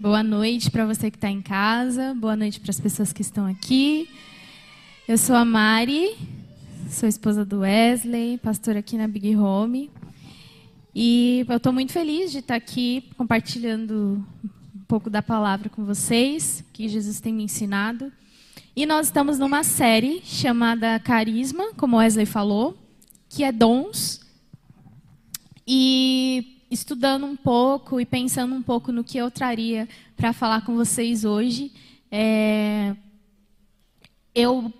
[0.00, 3.44] Boa noite para você que está em casa, boa noite para as pessoas que estão
[3.44, 4.08] aqui.
[5.08, 6.16] Eu sou a Mari,
[6.88, 9.90] sou esposa do Wesley, pastora aqui na Big Home.
[10.94, 14.24] E eu estou muito feliz de estar aqui compartilhando
[14.72, 18.12] um pouco da palavra com vocês, que Jesus tem me ensinado.
[18.76, 22.78] E nós estamos numa série chamada Carisma, como Wesley falou,
[23.28, 24.20] que é dons.
[25.66, 30.74] E estudando um pouco e pensando um pouco no que eu traria para falar com
[30.74, 31.72] vocês hoje,
[32.10, 32.94] é,
[34.34, 34.72] eu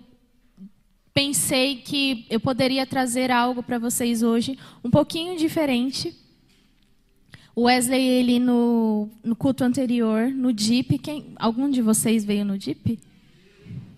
[1.13, 6.15] pensei que eu poderia trazer algo para vocês hoje um pouquinho diferente.
[7.55, 12.57] O Wesley, ele no, no culto anterior, no DIP, quem, algum de vocês veio no
[12.57, 12.99] DIP?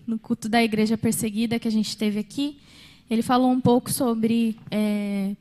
[0.04, 2.58] No culto da igreja perseguida que a gente teve aqui,
[3.08, 5.36] ele falou um pouco sobre é,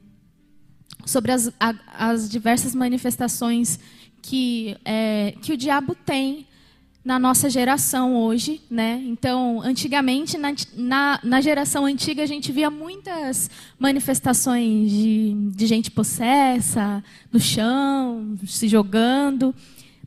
[1.05, 3.79] sobre as, a, as diversas manifestações
[4.21, 6.47] que, é, que o diabo tem
[7.03, 9.01] na nossa geração hoje, né?
[9.07, 15.89] Então, antigamente, na, na, na, geração antiga, a gente via muitas manifestações de, de gente
[15.89, 19.53] possessa, no chão, se jogando.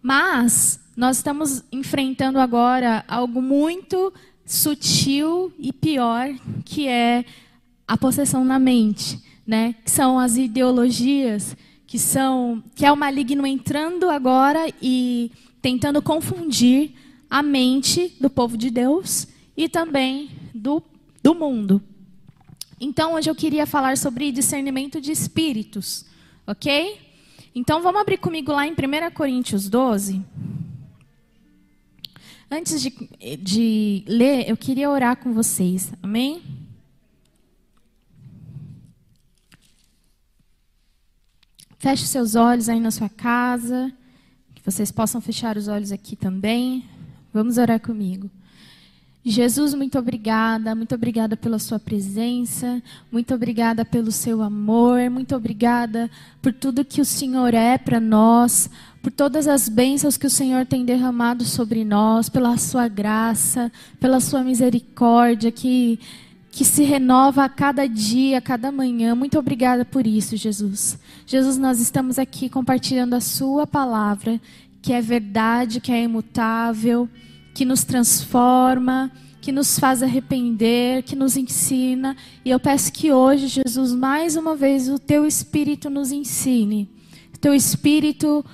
[0.01, 4.13] Mas nós estamos enfrentando agora algo muito
[4.47, 6.29] sutil e pior,
[6.65, 7.25] que é
[7.89, 9.75] a possessão na mente né?
[9.85, 11.57] Que são as ideologias
[11.87, 15.31] que são que é o maligno entrando agora e
[15.63, 16.93] tentando confundir
[17.31, 20.83] a mente do povo de Deus e também do,
[21.23, 21.83] do mundo.
[22.81, 26.05] Então, hoje eu queria falar sobre discernimento de espíritos,
[26.47, 27.01] ok?
[27.55, 28.75] Então, vamos abrir comigo lá em 1
[29.15, 30.21] Coríntios 12.
[32.51, 32.91] Antes de,
[33.39, 36.43] de ler, eu queria orar com vocês, amém?
[41.85, 43.93] Feche seus olhos aí na sua casa,
[44.55, 46.83] que vocês possam fechar os olhos aqui também.
[47.31, 48.31] Vamos orar comigo.
[49.23, 56.11] Jesus, muito obrigada, muito obrigada pela sua presença, muito obrigada pelo seu amor, muito obrigada
[56.41, 58.71] por tudo que o Senhor é para nós,
[59.03, 64.21] por todas as bênçãos que o Senhor tem derramado sobre nós, pela sua graça, pela
[64.21, 66.01] sua misericórdia que
[66.55, 69.13] que se renova a cada dia, a cada manhã.
[69.17, 70.97] Muito obrigada por isso, Jesus.
[71.27, 74.41] Jesus, nós estamos aqui compartilhando a Sua palavra,
[74.81, 77.09] que é verdade, que é imutável,
[77.53, 79.11] que nos transforma,
[79.41, 82.17] que nos faz arrepender, que nos ensina.
[82.45, 86.89] E eu peço que hoje, Jesus, mais uma vez, o Teu Espírito nos ensine.
[87.35, 88.45] O Teu Espírito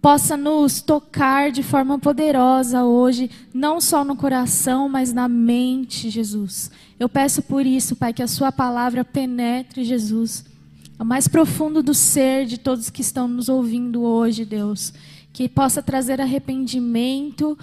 [0.00, 6.70] possa nos tocar de forma poderosa hoje, não só no coração, mas na mente, Jesus.
[7.04, 10.42] Eu peço por isso, Pai, que a Sua palavra penetre, Jesus,
[10.98, 14.90] ao mais profundo do ser de todos que estão nos ouvindo hoje, Deus.
[15.30, 17.58] Que possa trazer arrependimento,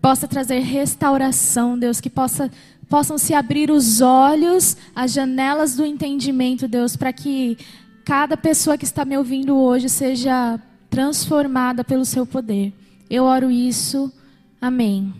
[0.00, 2.50] possa trazer restauração, Deus, que possa
[2.88, 7.58] possam se abrir os olhos, as janelas do entendimento, Deus, para que
[8.02, 10.58] cada pessoa que está me ouvindo hoje seja
[10.88, 12.72] transformada pelo seu poder.
[13.10, 14.10] Eu oro isso.
[14.58, 15.12] Amém.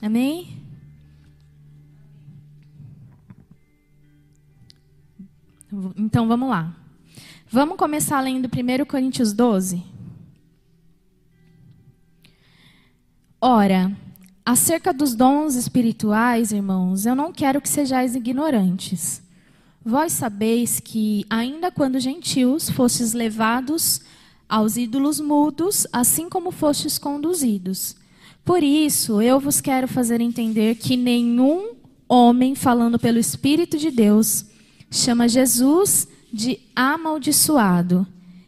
[0.00, 0.57] Amém?
[5.96, 6.74] Então vamos lá.
[7.50, 9.82] Vamos começar lendo 1 Coríntios 12.
[13.40, 13.96] Ora,
[14.44, 19.22] acerca dos dons espirituais, irmãos, eu não quero que sejais ignorantes.
[19.84, 24.00] Vós sabeis que, ainda quando gentios, fostes levados
[24.48, 27.94] aos ídolos mudos, assim como fostes conduzidos.
[28.44, 31.76] Por isso, eu vos quero fazer entender que nenhum
[32.08, 34.46] homem, falando pelo Espírito de Deus,
[34.90, 38.06] chama Jesus de amaldiçoado,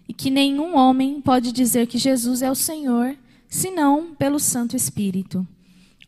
[0.08, 3.16] e que nenhum homem pode dizer que Jesus é o Senhor,
[3.48, 5.46] senão pelo Santo Espírito.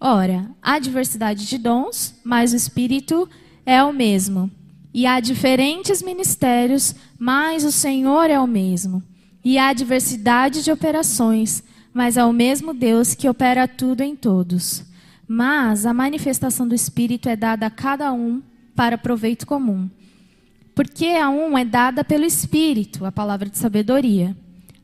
[0.00, 3.28] Ora, há diversidade de dons, mas o Espírito
[3.64, 4.50] é o mesmo.
[4.92, 9.02] E há diferentes ministérios, mas o Senhor é o mesmo.
[9.44, 11.62] E há diversidade de operações,
[11.94, 14.84] mas é o mesmo Deus que opera tudo em todos.
[15.26, 18.42] Mas a manifestação do Espírito é dada a cada um
[18.74, 19.88] para proveito comum.
[20.74, 24.36] Porque a um é dada pelo Espírito, a palavra de sabedoria.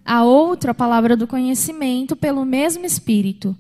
[0.05, 3.56] A outro, a palavra do conhecimento, pelo mesmo Espírito.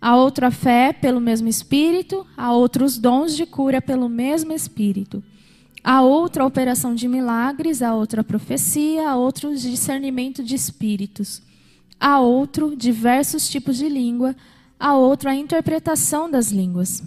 [0.00, 2.26] A outro, a fé, pelo mesmo Espírito.
[2.36, 5.22] A outro, os dons de cura, pelo mesmo Espírito
[5.82, 11.42] a outra operação de milagres, a outra profecia, a outro discernimento de espíritos,
[11.98, 14.36] a outro diversos tipos de língua,
[14.78, 17.02] a outro a interpretação das línguas.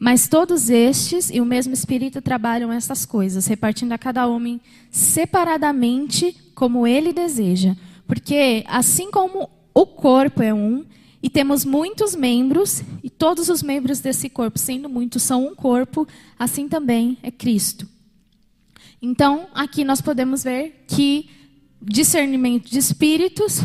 [0.00, 4.58] Mas todos estes e o mesmo Espírito trabalham essas coisas, repartindo a cada homem
[4.90, 7.76] separadamente como ele deseja.
[8.06, 10.86] Porque assim como o corpo é um
[11.22, 16.08] e temos muitos membros, e todos os membros desse corpo, sendo muitos, são um corpo,
[16.38, 17.86] assim também é Cristo.
[19.02, 21.28] Então, aqui nós podemos ver que
[21.82, 23.60] discernimento de espíritos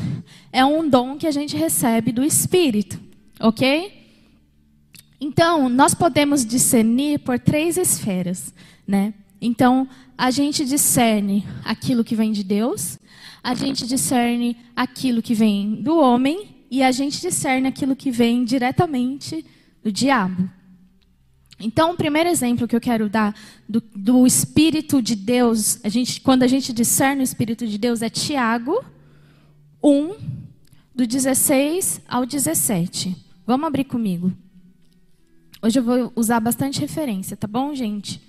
[0.52, 3.00] é um dom que a gente recebe do Espírito,
[3.40, 4.05] ok?
[5.20, 8.54] Então, nós podemos discernir por três esferas,
[8.88, 9.14] né?
[9.42, 12.98] Então, a gente discerne aquilo que vem de Deus,
[13.44, 18.44] a gente discerne aquilo que vem do homem e a gente discerne aquilo que vem
[18.44, 19.46] diretamente
[19.84, 20.50] do diabo.
[21.60, 23.34] Então, o primeiro exemplo que eu quero dar
[23.68, 28.02] do, do Espírito de Deus, a gente, quando a gente discerne o Espírito de Deus,
[28.02, 28.84] é Tiago
[29.82, 30.16] 1,
[30.94, 33.16] do 16 ao 17.
[33.46, 34.34] Vamos abrir comigo.
[35.66, 38.22] Hoje eu vou usar bastante referência, tá bom, gente?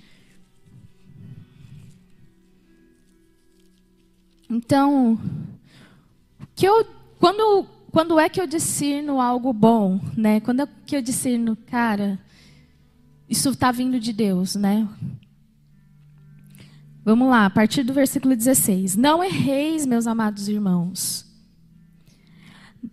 [4.48, 5.20] Então,
[6.54, 6.86] que eu,
[7.20, 10.40] quando, quando é que eu discerno algo bom, né?
[10.40, 12.18] Quando é que eu discerno, cara,
[13.28, 14.88] isso está vindo de Deus, né?
[17.04, 18.96] Vamos lá, a partir do versículo 16.
[18.96, 21.25] Não erreis, meus amados irmãos.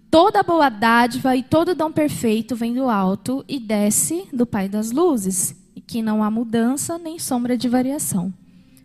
[0.09, 4.91] Toda boa dádiva e todo dom perfeito vem do alto e desce do Pai das
[4.91, 8.33] luzes, e que não há mudança nem sombra de variação.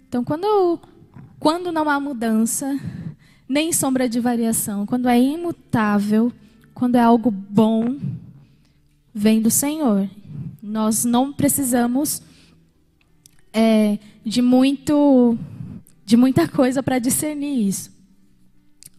[0.08, 0.80] Então, quando,
[1.38, 2.78] quando não há mudança,
[3.48, 6.32] nem sombra de variação, quando é imutável,
[6.74, 7.96] quando é algo bom,
[9.14, 10.08] vem do Senhor.
[10.62, 12.22] Nós não precisamos
[13.52, 15.36] é, de muito
[16.04, 17.97] de muita coisa para discernir isso.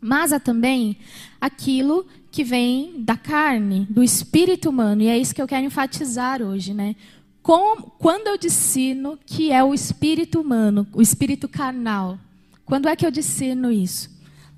[0.02, 0.98] Mas há também
[1.40, 6.42] aquilo que vem da carne, do espírito humano, e é isso que eu quero enfatizar
[6.42, 6.96] hoje, né?
[7.42, 12.20] Quando eu discerno que é o espírito humano, o espírito carnal,
[12.66, 14.10] quando é que eu discerno isso?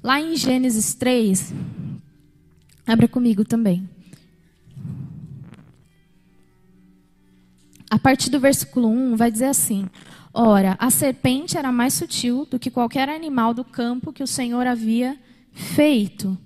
[0.04, 1.54] Lá em Gênesis 3,
[2.86, 3.90] abra comigo também.
[7.90, 9.88] A partir do versículo 1 vai dizer assim:
[10.34, 14.66] Ora, a serpente era mais sutil do que qualquer animal do campo que o Senhor
[14.66, 15.18] havia
[15.52, 16.38] feito.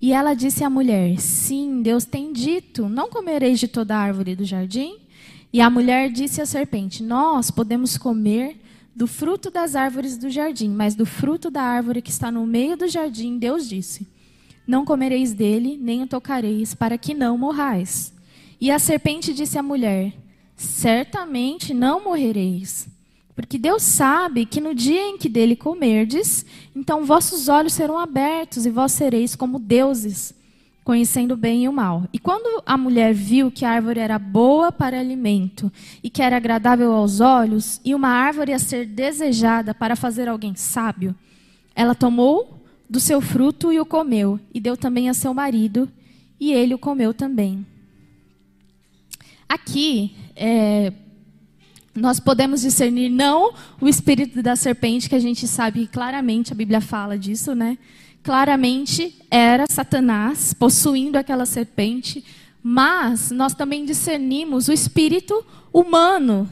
[0.00, 4.44] E ela disse à mulher: Sim, Deus tem dito: Não comereis de toda árvore do
[4.44, 4.96] jardim?
[5.52, 8.60] E a mulher disse à serpente: Nós podemos comer
[8.94, 12.76] do fruto das árvores do jardim, mas do fruto da árvore que está no meio
[12.76, 14.06] do jardim, Deus disse:
[14.66, 18.12] Não comereis dele, nem o tocareis, para que não morrais.
[18.60, 20.12] E a serpente disse à mulher:
[20.62, 22.88] certamente não morrereis.
[23.42, 26.46] Porque Deus sabe que no dia em que dele comerdes,
[26.76, 30.32] então vossos olhos serão abertos e vós sereis como deuses,
[30.84, 32.04] conhecendo o bem e o mal.
[32.12, 35.72] E quando a mulher viu que a árvore era boa para alimento
[36.04, 40.54] e que era agradável aos olhos, e uma árvore a ser desejada para fazer alguém
[40.54, 41.12] sábio,
[41.74, 45.90] ela tomou do seu fruto e o comeu, e deu também a seu marido,
[46.38, 47.66] e ele o comeu também.
[49.48, 50.92] Aqui, é,
[51.94, 56.80] nós podemos discernir não o espírito da serpente, que a gente sabe claramente, a Bíblia
[56.80, 57.76] fala disso, né?
[58.22, 62.24] Claramente era Satanás possuindo aquela serpente,
[62.62, 66.48] mas nós também discernimos o espírito humano.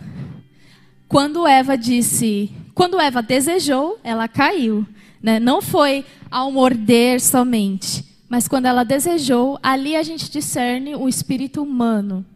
[1.09, 4.87] Quando Eva disse, quando Eva desejou, ela caiu,
[5.23, 5.41] né?
[5.41, 11.63] Não foi ao morder somente, mas quando ela desejou, ali a gente discerne o espírito
[11.63, 12.27] humano.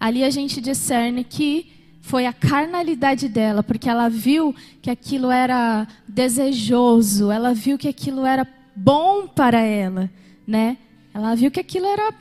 [0.00, 1.77] Ali a gente discerne que
[2.08, 8.24] foi a carnalidade dela, porque ela viu que aquilo era desejoso, ela viu que aquilo
[8.24, 10.10] era bom para ela,
[10.46, 10.78] né?
[11.12, 12.14] Ela viu que aquilo era,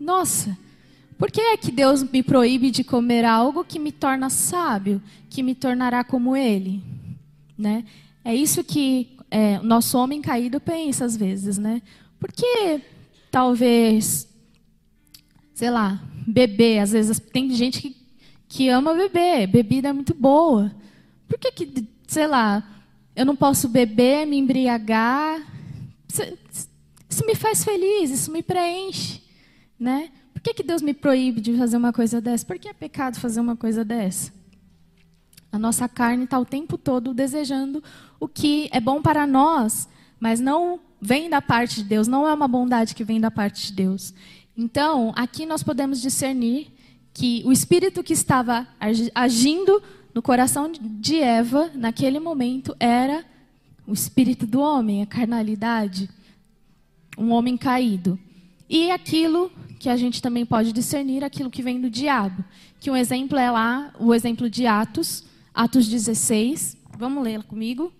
[0.00, 0.56] nossa,
[1.18, 5.42] por que é que Deus me proíbe de comer algo que me torna sábio, que
[5.42, 6.82] me tornará como Ele,
[7.56, 7.84] né?
[8.24, 11.82] É isso que é, o nosso homem caído pensa às vezes, né?
[12.18, 12.80] Porque
[13.30, 14.26] talvez,
[15.52, 16.78] sei lá, beber.
[16.78, 17.96] Às vezes tem gente que,
[18.48, 20.72] que ama beber, bebida é muito boa.
[21.28, 22.66] Por que, que, sei lá,
[23.14, 25.40] eu não posso beber, me embriagar?
[27.08, 29.22] Isso me faz feliz, isso me preenche.
[29.78, 30.10] Né?
[30.32, 32.46] Por que, que Deus me proíbe de fazer uma coisa dessa?
[32.46, 34.32] Por que é pecado fazer uma coisa dessa?
[35.52, 37.82] A nossa carne está o tempo todo desejando
[38.18, 39.88] o que é bom para nós,
[40.18, 43.68] mas não vem da parte de Deus, não é uma bondade que vem da parte
[43.68, 44.12] de Deus.
[44.56, 46.72] Então, aqui nós podemos discernir
[47.18, 48.68] que o espírito que estava
[49.12, 49.82] agindo
[50.14, 53.24] no coração de Eva, naquele momento, era
[53.84, 56.08] o espírito do homem, a carnalidade,
[57.18, 58.16] um homem caído.
[58.70, 62.44] E aquilo que a gente também pode discernir, aquilo que vem do diabo.
[62.78, 66.76] Que um exemplo é lá, o exemplo de Atos, Atos 16.
[66.96, 67.92] Vamos ler comigo.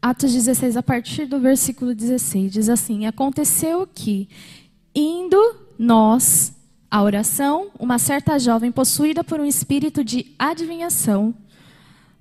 [0.00, 4.28] Atos 16, a partir do versículo 16, diz assim: Aconteceu que,
[4.94, 5.36] indo
[5.78, 6.54] nós
[6.90, 11.34] à oração, uma certa jovem possuída por um espírito de adivinhação,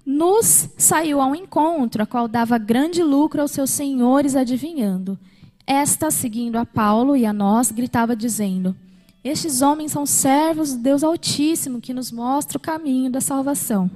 [0.06, 5.18] nos saiu ao encontro, a qual dava grande lucro aos seus senhores adivinhando.
[5.66, 8.76] Esta, seguindo a Paulo e a nós, gritava dizendo:
[9.24, 13.90] Estes homens são servos do Deus Altíssimo, que nos mostra o caminho da salvação.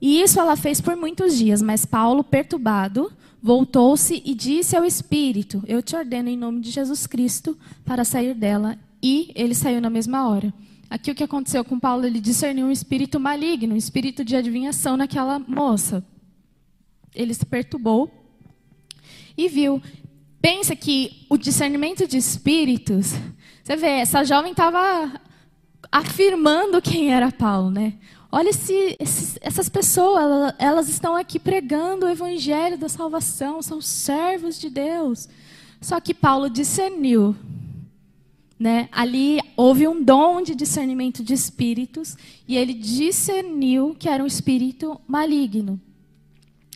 [0.00, 5.62] E isso ela fez por muitos dias, mas Paulo, perturbado, voltou-se e disse ao Espírito:
[5.66, 8.78] Eu te ordeno em nome de Jesus Cristo para sair dela.
[9.02, 10.52] E ele saiu na mesma hora.
[10.88, 14.96] Aqui o que aconteceu com Paulo, ele discerniu um espírito maligno, um espírito de adivinhação
[14.96, 16.04] naquela moça.
[17.14, 18.10] Ele se perturbou
[19.36, 19.80] e viu.
[20.42, 23.12] Pensa que o discernimento de espíritos,
[23.62, 25.20] você vê, essa jovem estava
[25.92, 27.94] afirmando quem era Paulo, né?
[28.32, 34.70] Olha esses, essas pessoas, elas estão aqui pregando o evangelho da salvação, são servos de
[34.70, 35.28] Deus.
[35.80, 37.34] Só que Paulo discerniu.
[38.58, 38.88] Né?
[38.92, 45.00] Ali houve um dom de discernimento de espíritos e ele discerniu que era um espírito
[45.08, 45.80] maligno.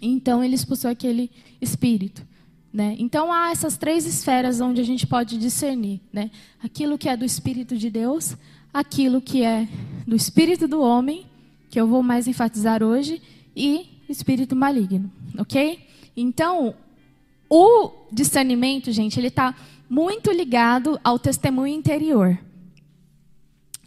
[0.02, 1.30] Então ele expulsou aquele
[1.60, 2.26] espírito.
[2.72, 2.96] Né?
[2.98, 6.00] Então há essas três esferas onde a gente pode discernir.
[6.12, 6.32] Né?
[6.60, 8.34] Aquilo que é do Espírito de Deus,
[8.72, 9.68] aquilo que é
[10.04, 11.24] do Espírito do homem
[11.74, 13.20] que eu vou mais enfatizar hoje,
[13.56, 15.84] e espírito maligno, ok?
[16.16, 16.72] Então,
[17.50, 19.52] o discernimento, gente, ele está
[19.90, 22.38] muito ligado ao testemunho interior.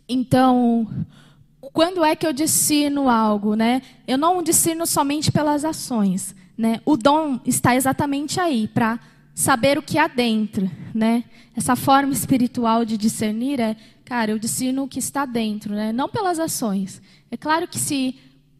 [0.05, 0.85] Então,
[1.71, 3.81] quando é que eu discerno algo, né?
[4.05, 6.81] Eu não discerno somente pelas ações, né?
[6.83, 8.99] O dom está exatamente aí para
[9.33, 11.23] saber o que há dentro, né?
[11.55, 15.93] Essa forma espiritual de discernir é, cara, eu discerno o que está dentro, né?
[15.93, 17.01] Não pelas ações.
[17.29, 18.15] É claro que se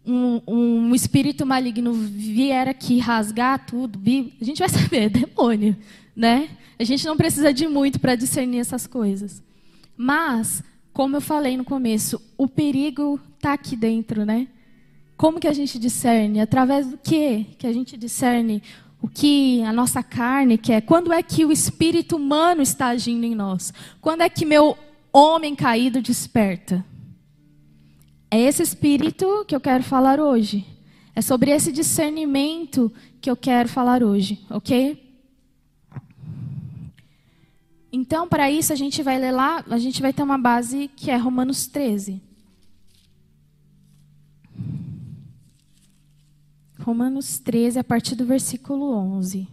[0.06, 4.00] um, um espírito maligno vier aqui rasgar tudo,
[4.40, 5.76] a gente vai saber, é demônio,
[6.16, 6.50] né?
[6.80, 9.44] A gente não precisa de muito para discernir essas coisas.
[9.96, 14.48] Mas, como eu falei no começo, o perigo está aqui dentro, né?
[15.18, 16.40] Como que a gente discerne?
[16.40, 18.62] Através do que que a gente discerne
[19.02, 20.82] o que a nossa carne quer?
[20.82, 23.74] Quando é que o espírito humano está agindo em nós?
[24.00, 24.78] Quando é que meu
[25.12, 26.86] homem caído desperta?
[28.30, 30.66] É esse espírito que eu quero falar hoje.
[31.16, 35.04] É sobre esse discernimento que eu quero falar hoje, ok?
[37.92, 41.10] Então, para isso, a gente vai ler lá, a gente vai ter uma base que
[41.10, 42.22] é Romanos 13.
[46.80, 49.48] Romanos 13, a partir do versículo 11.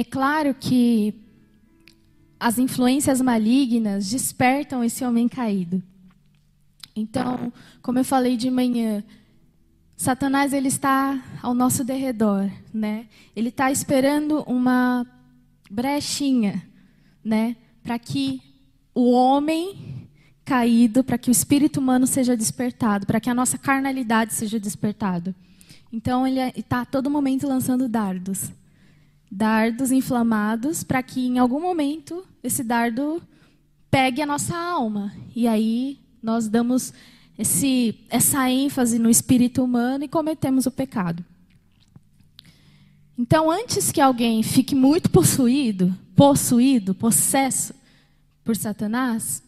[0.00, 1.14] É claro que
[2.38, 5.82] as influências malignas despertam esse homem caído.
[6.96, 7.52] Então,
[7.82, 9.04] como eu falei de manhã,
[9.94, 13.08] Satanás ele está ao nosso derredor, né?
[13.36, 15.06] Ele está esperando uma
[15.70, 16.66] brechinha,
[17.22, 18.40] né, para que
[18.94, 20.08] o homem
[20.46, 25.36] caído, para que o espírito humano seja despertado, para que a nossa carnalidade seja despertada.
[25.92, 28.50] Então ele está a todo momento lançando dardos
[29.30, 33.22] dardos inflamados para que em algum momento esse dardo
[33.90, 35.12] pegue a nossa alma.
[35.34, 36.92] E aí nós damos
[37.38, 41.24] esse, essa ênfase no espírito humano e cometemos o pecado.
[43.16, 47.74] Então, antes que alguém fique muito possuído, possuído, possesso
[48.42, 49.42] por Satanás,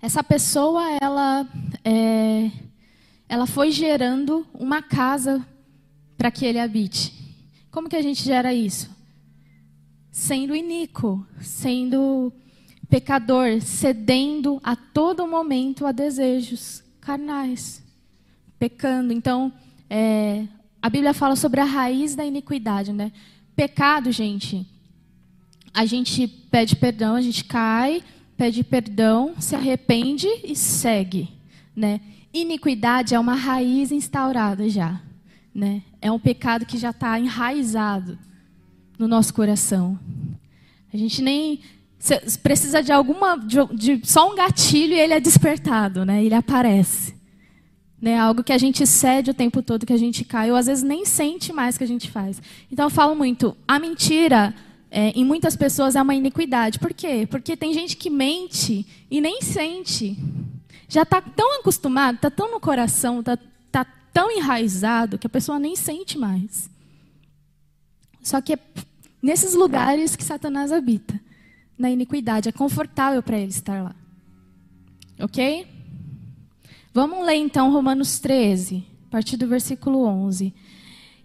[0.00, 1.46] essa pessoa ela
[1.84, 2.50] é,
[3.28, 5.44] ela foi gerando uma casa
[6.16, 7.17] para que ele habite.
[7.70, 8.90] Como que a gente gera isso?
[10.10, 12.32] Sendo iníquo, sendo
[12.88, 17.82] pecador, cedendo a todo momento a desejos carnais,
[18.58, 19.12] pecando.
[19.12, 19.52] Então,
[19.88, 20.46] é,
[20.80, 23.12] a Bíblia fala sobre a raiz da iniquidade, né?
[23.54, 24.66] Pecado, gente,
[25.74, 28.02] a gente pede perdão, a gente cai,
[28.36, 31.28] pede perdão, se arrepende e segue,
[31.74, 32.00] né?
[32.32, 35.00] Iniquidade é uma raiz instaurada já.
[35.58, 35.82] Né?
[36.00, 38.16] É um pecado que já está enraizado
[38.96, 39.98] no nosso coração.
[40.94, 41.60] A gente nem
[42.44, 46.22] precisa de alguma, de, de, só um gatilho e ele é despertado, né?
[46.22, 47.12] Ele aparece,
[48.00, 48.16] né?
[48.16, 50.84] Algo que a gente cede o tempo todo, que a gente cai, ou às vezes
[50.84, 52.40] nem sente mais que a gente faz.
[52.70, 54.54] Então eu falo muito, a mentira
[54.92, 56.78] é, em muitas pessoas é uma iniquidade.
[56.78, 57.26] Por quê?
[57.28, 60.16] Porque tem gente que mente e nem sente.
[60.88, 63.36] Já está tão acostumado, está tão no coração, está
[64.18, 66.68] tão enraizado que a pessoa nem sente mais.
[68.20, 68.58] Só que é
[69.22, 71.20] nesses lugares que Satanás habita,
[71.78, 73.94] na iniquidade, é confortável para ele estar lá.
[75.20, 75.68] Ok?
[76.92, 80.52] Vamos ler então Romanos 13, a partir do versículo 11.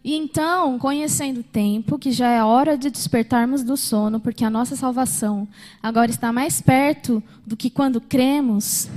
[0.04, 4.52] E então, conhecendo o tempo, que já é hora de despertarmos do sono, porque a
[4.52, 5.48] nossa salvação
[5.82, 8.88] agora está mais perto do que quando cremos,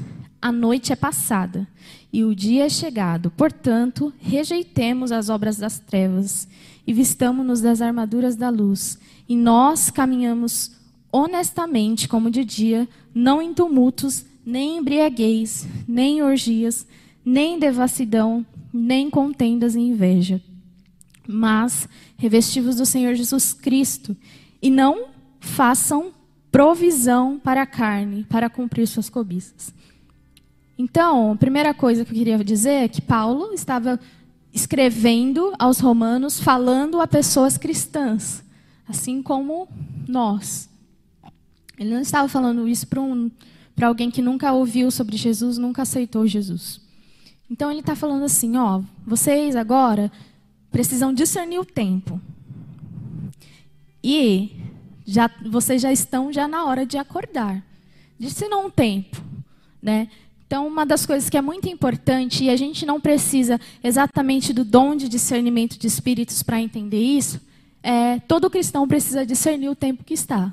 [0.42, 1.66] a noite é passada
[2.16, 3.30] e o dia é chegado.
[3.30, 6.48] Portanto, rejeitemos as obras das trevas
[6.86, 8.98] e vistamos-nos das armaduras da luz.
[9.28, 10.72] E nós caminhamos
[11.12, 16.86] honestamente como de dia, não em tumultos, nem em embriaguez, nem em orgias,
[17.22, 20.40] nem em devassidão, nem contendas e inveja
[21.28, 24.16] mas revestivos do Senhor Jesus Cristo,
[24.62, 25.08] e não
[25.40, 26.12] façam
[26.50, 29.74] provisão para a carne, para cumprir suas cobiças.
[30.78, 33.98] Então, a primeira coisa que eu queria dizer é que Paulo estava
[34.52, 38.42] escrevendo aos romanos, falando a pessoas cristãs,
[38.88, 39.68] assim como
[40.06, 40.68] nós.
[41.78, 43.30] Ele não estava falando isso para um,
[43.82, 46.80] alguém que nunca ouviu sobre Jesus, nunca aceitou Jesus.
[47.50, 50.10] Então ele está falando assim, ó, vocês agora
[50.70, 52.20] precisam discernir o tempo.
[54.02, 54.56] E
[55.04, 57.62] já, vocês já estão já na hora de acordar.
[58.18, 59.22] Discernar um tempo,
[59.82, 60.08] né?
[60.46, 64.64] Então, uma das coisas que é muito importante, e a gente não precisa exatamente do
[64.64, 67.40] dom de discernimento de espíritos para entender isso,
[67.82, 70.52] é todo cristão precisa discernir o tempo que está.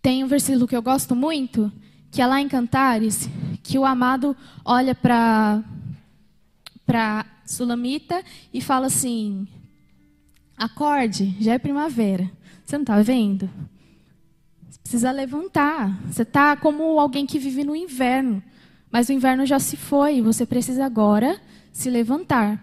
[0.00, 1.72] Tem um versículo que eu gosto muito,
[2.10, 3.28] que é lá em Cantares,
[3.62, 5.62] que o amado olha para
[6.84, 8.22] para Sulamita
[8.52, 9.46] e fala assim:
[10.56, 12.30] acorde, já é primavera.
[12.64, 13.48] Você não está vendo?
[14.92, 15.98] Precisa levantar.
[16.06, 18.42] Você está como alguém que vive no inverno.
[18.90, 20.20] Mas o inverno já se foi.
[20.20, 21.40] Você precisa agora
[21.72, 22.62] se levantar.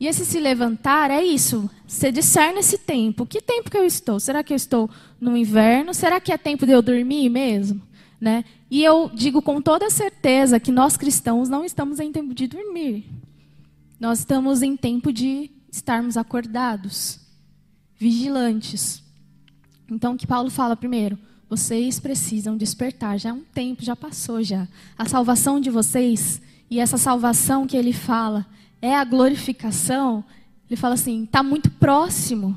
[0.00, 1.68] E esse se levantar é isso.
[1.86, 3.26] Você discerne esse tempo.
[3.26, 4.18] Que tempo que eu estou?
[4.18, 4.88] Será que eu estou
[5.20, 5.92] no inverno?
[5.92, 7.82] Será que é tempo de eu dormir mesmo?
[8.18, 8.46] Né?
[8.70, 13.04] E eu digo com toda certeza que nós cristãos não estamos em tempo de dormir.
[14.00, 17.20] Nós estamos em tempo de estarmos acordados,
[17.98, 19.02] vigilantes.
[19.90, 21.18] Então, o que Paulo fala primeiro?
[21.48, 23.18] Vocês precisam despertar.
[23.18, 24.66] Já é um tempo, já passou já.
[24.98, 28.46] A salvação de vocês, e essa salvação que ele fala,
[28.82, 30.24] é a glorificação.
[30.68, 32.54] Ele fala assim: está muito próximo.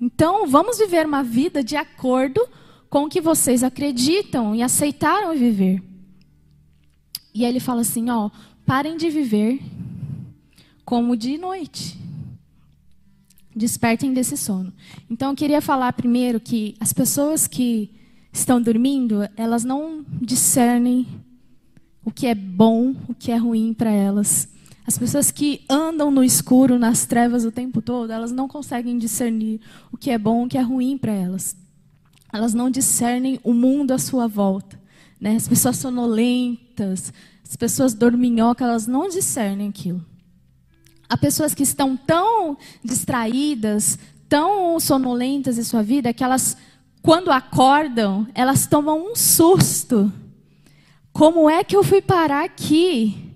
[0.00, 2.46] Então, vamos viver uma vida de acordo
[2.90, 5.82] com o que vocês acreditam e aceitaram viver.
[7.34, 8.30] E aí ele fala assim: ó,
[8.66, 9.60] Parem de viver
[10.86, 11.98] como de noite.
[13.54, 14.72] Despertem desse sono.
[15.08, 17.90] Então, eu queria falar primeiro que as pessoas que
[18.32, 21.06] estão dormindo, elas não discernem
[22.04, 24.48] o que é bom, o que é ruim para elas.
[24.86, 29.60] As pessoas que andam no escuro, nas trevas o tempo todo, elas não conseguem discernir
[29.90, 31.56] o que é bom, o que é ruim para elas.
[32.32, 34.78] Elas não discernem o mundo à sua volta.
[35.18, 35.36] Né?
[35.36, 37.12] As pessoas sonolentas,
[37.48, 40.04] as pessoas dorminhocas, elas não discernem aquilo.
[41.08, 46.56] Há pessoas que estão tão distraídas, tão sonolentas em sua vida, que elas,
[47.02, 50.12] quando acordam, elas tomam um susto.
[51.12, 53.32] Como é que eu fui parar aqui?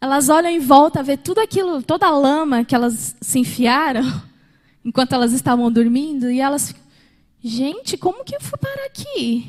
[0.00, 4.04] Elas olham em volta, vê tudo aquilo, toda a lama que elas se enfiaram
[4.84, 6.74] enquanto elas estavam dormindo, e elas
[7.42, 9.46] gente, como que eu fui parar aqui?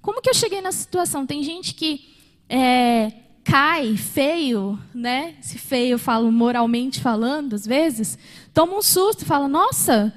[0.00, 1.26] Como que eu cheguei nessa situação?
[1.26, 2.14] Tem gente que
[2.48, 3.12] é,
[3.44, 5.34] cai feio, né?
[5.40, 8.18] Se feio eu falo moralmente falando, às vezes,
[8.52, 10.12] toma um susto e fala: Nossa,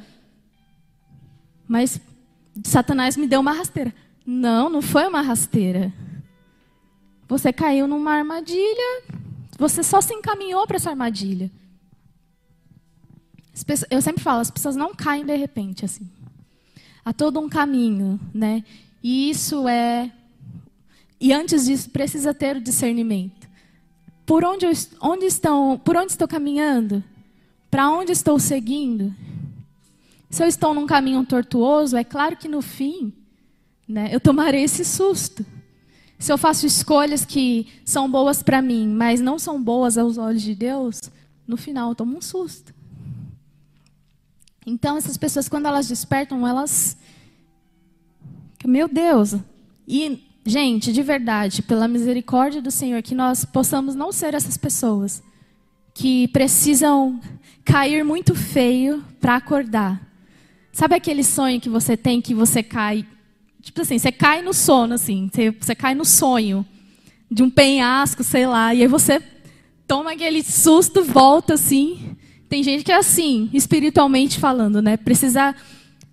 [1.68, 2.00] mas
[2.64, 3.94] Satanás me deu uma rasteira.
[4.26, 5.94] Não, não foi uma rasteira.
[7.28, 9.04] Você caiu numa armadilha,
[9.60, 11.52] você só se encaminhou para essa armadilha.
[13.90, 16.10] Eu sempre falo, as pessoas não caem de repente assim.
[17.04, 18.64] Há todo um caminho, né?
[19.04, 20.12] E isso é
[21.20, 23.48] e antes disso, precisa ter o discernimento.
[24.26, 27.04] Por onde, eu, onde estão, por onde estou caminhando?
[27.72, 29.14] Para onde estou seguindo?
[30.30, 33.14] Se eu estou num caminho tortuoso, é claro que no fim,
[33.88, 35.46] né, eu tomarei esse susto.
[36.20, 40.42] Se eu faço escolhas que são boas para mim, mas não são boas aos olhos
[40.42, 41.00] de Deus,
[41.48, 42.76] no final eu tomo um susto.
[44.66, 46.98] Então, essas pessoas, quando elas despertam, elas.
[48.66, 49.36] Meu Deus!
[49.88, 55.22] E Gente, de verdade, pela misericórdia do Senhor, que nós possamos não ser essas pessoas
[55.94, 57.20] que precisam
[57.66, 60.02] cair muito feio para acordar.
[60.72, 63.06] Sabe aquele sonho que você tem que você cai,
[63.62, 66.66] tipo assim, você cai no sono assim, você, você cai no sonho
[67.30, 69.22] de um penhasco, sei lá, e aí você
[69.86, 72.16] toma aquele susto, volta assim.
[72.48, 74.96] Tem gente que é assim, espiritualmente falando, né?
[74.96, 75.54] Precisa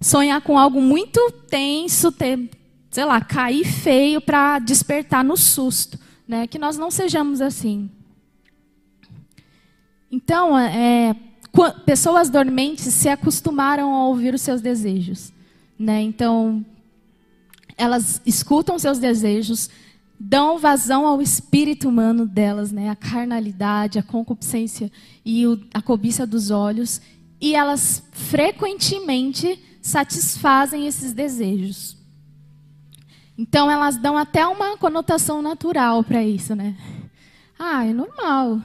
[0.01, 2.51] sonhar com algo muito tenso, ter,
[2.95, 6.47] sei lá, cair feio para despertar no susto, né?
[6.47, 7.91] Que nós não sejamos assim.
[10.13, 11.17] Então, é,
[11.85, 15.33] pessoas dormentes se acostumaram a ouvir os seus desejos,
[15.77, 16.03] né?
[16.03, 16.65] Então,
[17.77, 19.69] elas escutam seus desejos,
[20.17, 22.91] dão vazão ao espírito humano delas, né?
[22.91, 24.89] A carnalidade, a concupiscência
[25.25, 27.01] e o, a cobiça dos olhos,
[27.41, 32.04] e elas frequentemente satisfazem esses desejos.
[33.37, 36.77] Então elas dão até uma conotação natural para isso, né?
[37.59, 38.61] Ah, é normal.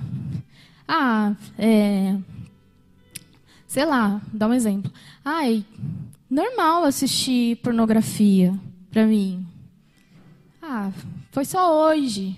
[0.88, 2.17] Ah, é,
[3.67, 4.91] sei lá, dá um exemplo.
[5.23, 5.63] Ai,
[6.29, 8.53] normal assistir pornografia
[8.91, 9.45] para mim.
[10.62, 10.91] Ah,
[11.32, 12.38] foi só hoje,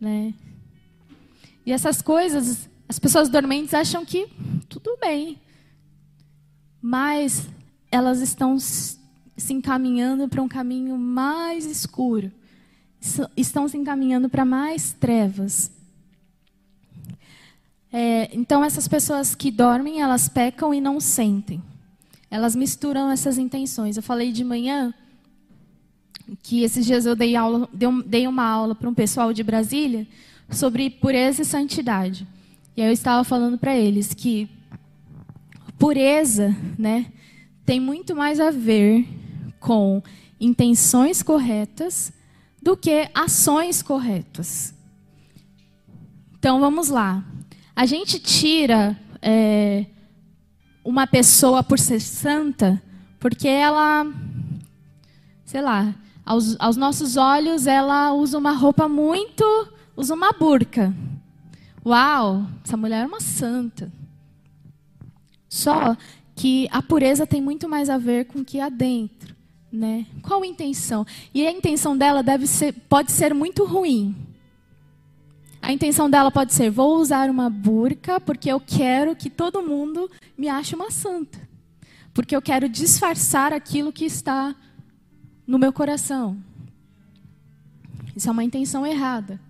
[0.00, 0.32] né?
[1.66, 4.28] E essas coisas, as pessoas dormentes acham que
[4.68, 5.38] tudo bem.
[6.80, 7.48] Mas
[7.90, 8.58] elas estão
[9.36, 12.30] se encaminhando para um caminho mais escuro.
[13.36, 15.70] Estão se encaminhando para mais trevas.
[17.92, 21.62] É, então, essas pessoas que dormem, elas pecam e não sentem.
[22.30, 23.96] Elas misturam essas intenções.
[23.96, 24.92] Eu falei de manhã
[26.42, 27.68] que esses dias eu dei, aula,
[28.06, 30.06] dei uma aula para um pessoal de Brasília
[30.50, 32.26] sobre pureza e santidade.
[32.76, 34.48] E aí eu estava falando para eles que
[35.78, 37.06] pureza, né,
[37.64, 39.06] tem muito mais a ver
[39.64, 40.02] com
[40.38, 42.12] intenções corretas
[42.62, 44.74] do que ações corretas.
[46.38, 47.24] Então vamos lá.
[47.74, 49.86] A gente tira é,
[50.84, 52.80] uma pessoa por ser santa
[53.18, 54.06] porque ela,
[55.46, 55.94] sei lá,
[56.26, 59.42] aos, aos nossos olhos, ela usa uma roupa muito.
[59.96, 60.94] usa uma burca.
[61.86, 63.90] Uau, essa mulher é uma santa.
[65.48, 65.96] Só
[66.36, 69.33] que a pureza tem muito mais a ver com o que há dentro.
[69.74, 70.06] Né?
[70.22, 71.04] Qual a intenção?
[71.34, 74.14] E a intenção dela deve ser, pode ser muito ruim.
[75.60, 80.08] A intenção dela pode ser: vou usar uma burca porque eu quero que todo mundo
[80.38, 81.40] me ache uma santa.
[82.12, 84.54] Porque eu quero disfarçar aquilo que está
[85.44, 86.38] no meu coração.
[88.14, 89.40] Isso é uma intenção errada.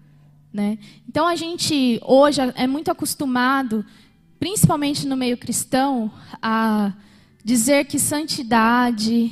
[0.51, 0.79] Né?
[1.07, 3.85] Então a gente hoje é muito acostumado,
[4.41, 6.11] principalmente no meio cristão,
[6.41, 6.95] a
[7.45, 9.31] dizer que santidade,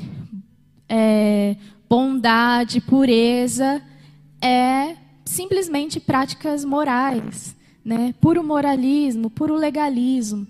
[0.93, 1.57] é,
[1.89, 3.81] bondade, pureza
[4.41, 8.15] é simplesmente práticas morais, né?
[8.21, 10.47] puro moralismo, puro legalismo.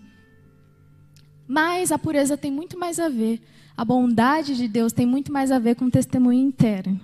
[1.47, 3.41] Mas a pureza tem muito mais a ver
[3.77, 7.01] a bondade de Deus tem muito mais a ver com o testemunho interno.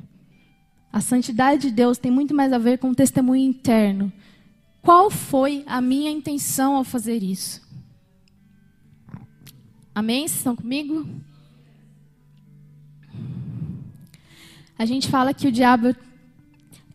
[0.92, 4.12] A santidade de Deus tem muito mais a ver com o testemunho interno.
[4.82, 7.66] Qual foi a minha intenção ao fazer isso?
[9.94, 10.20] Amém?
[10.20, 11.06] Vocês estão comigo?
[14.78, 15.94] A gente fala que o diabo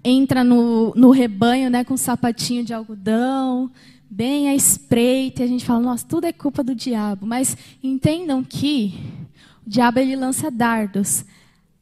[0.03, 3.69] entra no, no rebanho né, com um sapatinho de algodão,
[4.09, 7.25] bem à espreita, e a gente fala, nossa, tudo é culpa do diabo.
[7.25, 8.93] Mas entendam que
[9.67, 11.25] o diabo ele lança dardos.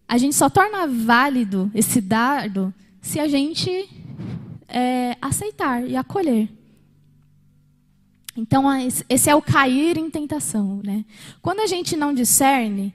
[0.08, 3.88] A gente só torna válido esse dardo se a gente
[4.68, 6.50] é, aceitar e acolher.
[8.36, 8.66] Então,
[9.10, 10.82] esse é o cair em tentação.
[10.84, 11.06] Né?
[11.42, 12.94] Quando a gente não discerne,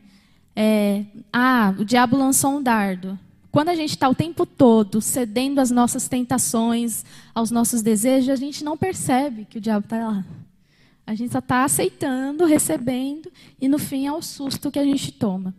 [0.57, 3.19] é, ah, o diabo lançou um dardo.
[3.53, 8.37] Quando a gente está o tempo todo cedendo às nossas tentações, aos nossos desejos, a
[8.37, 10.25] gente não percebe que o diabo está lá.
[11.07, 15.13] A gente só está aceitando, recebendo, e no fim é o susto que a gente
[15.13, 15.55] toma.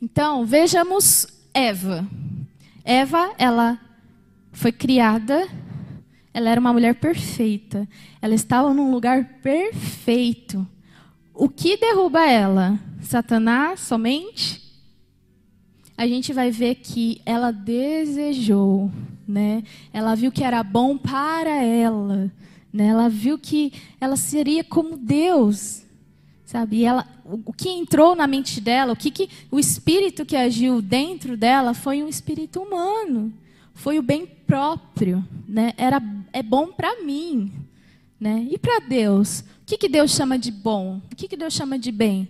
[0.00, 2.06] Então, vejamos Eva.
[2.84, 3.80] Eva, ela
[4.52, 5.48] foi criada,
[6.32, 7.88] ela era uma mulher perfeita.
[8.20, 10.66] Ela estava num lugar perfeito.
[11.40, 12.80] O que derruba ela?
[13.00, 14.60] Satanás somente?
[15.96, 18.90] A gente vai ver que ela desejou,
[19.26, 19.62] né?
[19.92, 22.28] Ela viu que era bom para ela.
[22.72, 22.88] Né?
[22.88, 25.84] Ela viu que ela seria como Deus,
[26.44, 26.78] sabe?
[26.78, 30.82] E ela, o que entrou na mente dela, o que, que o espírito que agiu
[30.82, 33.32] dentro dela foi um espírito humano,
[33.74, 35.72] foi o bem próprio, né?
[35.76, 37.52] Era é bom para mim,
[38.20, 38.46] né?
[38.50, 41.00] E para Deus, o que, que Deus chama de bom?
[41.12, 42.28] O que, que Deus chama de bem?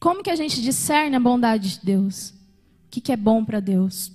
[0.00, 2.30] Como que a gente discerne a bondade de Deus?
[2.30, 2.34] O
[2.90, 4.12] que, que é bom para Deus?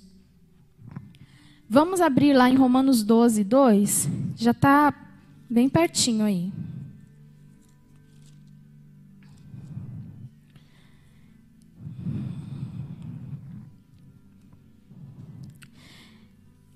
[1.68, 4.08] Vamos abrir lá em Romanos 12, 2.
[4.36, 4.94] Já está
[5.52, 6.52] Bem pertinho aí.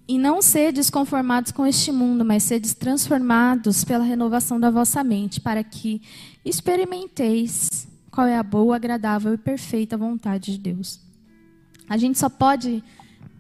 [0.06, 5.40] E não sedes conformados com este mundo, mas sedes transformados pela renovação da vossa mente,
[5.40, 6.02] para que
[6.44, 11.00] experimenteis qual é a boa, agradável e perfeita vontade de Deus.
[11.88, 12.84] A gente só pode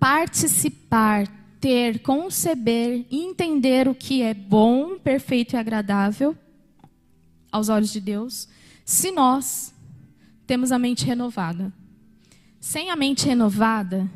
[0.00, 1.28] participar,
[1.60, 6.36] ter, conceber, entender o que é bom, perfeito e agradável
[7.52, 8.48] aos olhos de Deus,
[8.84, 9.72] se nós
[10.46, 11.72] temos a mente renovada.
[12.58, 14.10] Sem a mente renovada,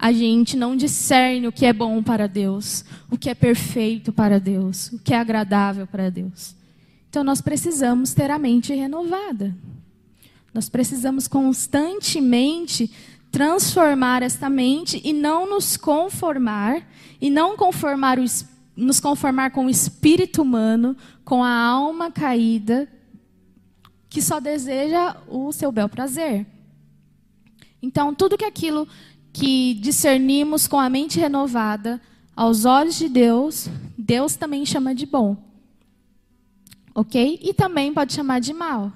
[0.00, 4.40] a gente não discerne o que é bom para Deus, o que é perfeito para
[4.40, 6.56] Deus, o que é agradável para Deus.
[7.10, 9.54] Então nós precisamos ter a mente renovada.
[10.54, 12.90] Nós precisamos constantemente
[13.30, 16.82] transformar esta mente e não nos conformar
[17.20, 18.24] e não conformar o,
[18.74, 22.88] nos conformar com o espírito humano, com a alma caída
[24.08, 26.46] que só deseja o seu bel prazer.
[27.82, 28.86] Então, tudo que aquilo
[29.40, 31.98] que discernimos com a mente renovada,
[32.36, 35.34] aos olhos de Deus, Deus também chama de bom.
[36.94, 37.40] Ok?
[37.42, 38.92] E também pode chamar de mal.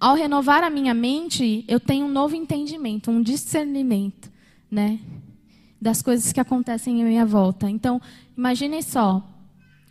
[0.00, 4.28] Ao renovar a minha mente, eu tenho um novo entendimento, um discernimento,
[4.68, 4.98] né?
[5.80, 7.70] Das coisas que acontecem em minha volta.
[7.70, 8.02] Então,
[8.36, 9.24] imaginem só.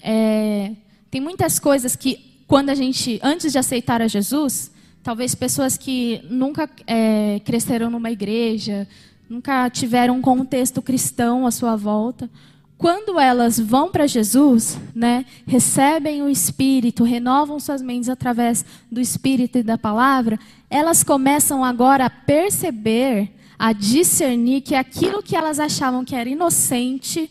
[0.01, 0.75] É,
[1.09, 4.69] tem muitas coisas que, quando a gente, antes de aceitar a Jesus,
[5.05, 8.87] Talvez pessoas que nunca é, cresceram numa igreja,
[9.29, 12.27] nunca tiveram um contexto cristão à sua volta.
[12.75, 19.59] Quando elas vão para Jesus, né, recebem o Espírito, renovam suas mentes através do Espírito
[19.59, 20.39] e da palavra,
[20.71, 27.29] elas começam agora a perceber, a discernir que aquilo que elas achavam que era inocente,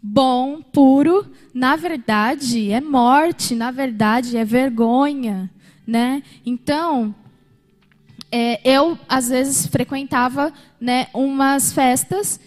[0.00, 5.50] bom, puro, na verdade é morte, na verdade é vergonha,
[5.86, 6.22] né?
[6.44, 7.14] Então,
[8.30, 12.40] é, eu às vezes frequentava, né, umas festas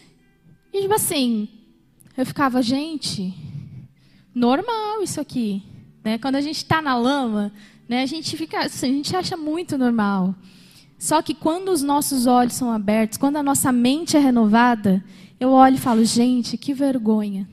[0.74, 1.48] e tipo assim,
[2.18, 3.34] eu ficava, gente,
[4.34, 5.64] normal isso aqui,
[6.04, 6.18] né?
[6.18, 7.52] Quando a gente está na lama,
[7.88, 10.36] né, a gente fica, assim, a gente acha muito normal.
[10.98, 15.04] Só que quando os nossos olhos são abertos, quando a nossa mente é renovada,
[15.40, 17.48] eu olho e falo, gente, que vergonha.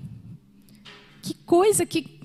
[1.20, 2.18] Que coisa que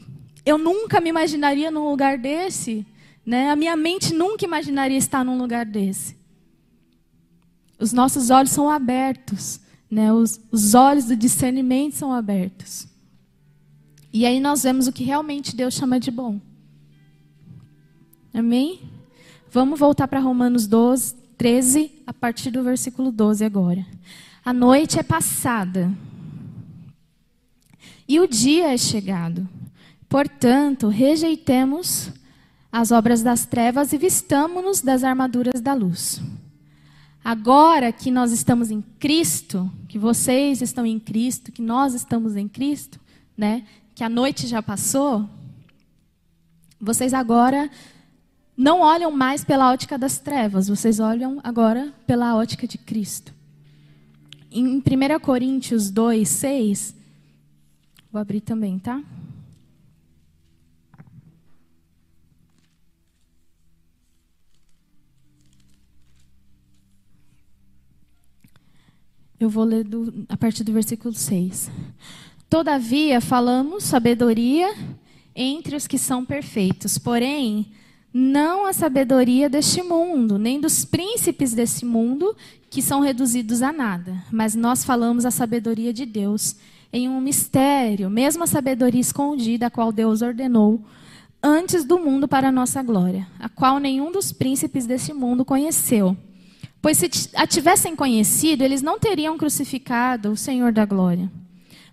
[0.46, 2.86] eu nunca me imaginaria num lugar desse.
[3.28, 3.50] Né?
[3.50, 6.16] A minha mente nunca imaginaria estar num lugar desse.
[7.78, 9.60] Os nossos olhos são abertos.
[9.92, 10.14] Né?
[10.14, 12.88] Os, os olhos do discernimento são abertos.
[14.14, 16.40] E aí nós vemos o que realmente Deus chama de bom.
[18.34, 18.80] Amém?
[19.52, 23.86] Vamos voltar para Romanos 12, 13, a partir do versículo 12 agora.
[24.46, 25.92] A noite é passada
[28.08, 29.48] e o dia é chegado.
[30.08, 32.10] Portanto, rejeitemos
[32.72, 36.22] as obras das trevas e vistamo-nos das armaduras da luz.
[37.24, 42.48] Agora que nós estamos em Cristo, que vocês estão em Cristo, que nós estamos em
[42.48, 43.00] Cristo,
[43.38, 43.66] né?
[43.94, 45.28] Que a noite já passou,
[46.80, 47.70] vocês agora
[48.56, 53.34] não olham mais pela ótica das trevas, vocês olham agora pela ótica de Cristo.
[54.52, 56.96] Em 1 Coríntios 2, 6,
[58.12, 59.02] vou abrir também, tá?
[69.40, 71.70] Eu vou ler do, a partir do versículo 6.
[72.50, 74.74] Todavia, falamos sabedoria
[75.36, 77.68] entre os que são perfeitos, porém,
[78.12, 82.36] não a sabedoria deste mundo, nem dos príncipes deste mundo,
[82.70, 86.56] que são reduzidos a nada, mas nós falamos a sabedoria de Deus
[86.92, 90.82] em um mistério, mesmo a sabedoria escondida, a qual Deus ordenou
[91.44, 96.18] antes do mundo para a nossa glória, a qual nenhum dos príncipes deste mundo conheceu.
[96.82, 101.32] Pois se a tivessem conhecido, eles não teriam crucificado o Senhor da glória.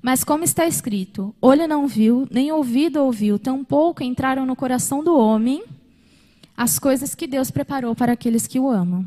[0.02, 5.16] Mas como está escrito, olho não viu, nem ouvido ouviu, tampouco entraram no coração do
[5.16, 5.64] homem
[6.56, 9.06] as coisas que Deus preparou para aqueles que o amam.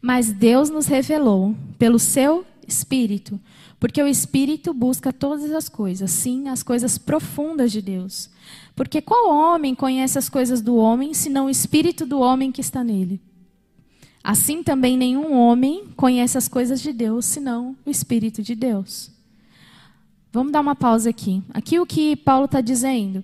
[0.00, 3.38] Mas Deus nos revelou pelo seu Espírito,
[3.78, 8.30] porque o Espírito busca todas as coisas, sim, as coisas profundas de Deus.
[8.74, 12.82] Porque qual homem conhece as coisas do homem, senão o Espírito do homem que está
[12.82, 13.20] nele?
[14.24, 19.10] Assim também nenhum homem conhece as coisas de Deus, senão o Espírito de Deus.
[20.32, 21.42] Vamos dar uma pausa aqui.
[21.50, 23.22] Aqui o que Paulo está dizendo.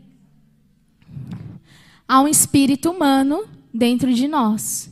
[2.06, 4.90] Há um espírito humano dentro de nós.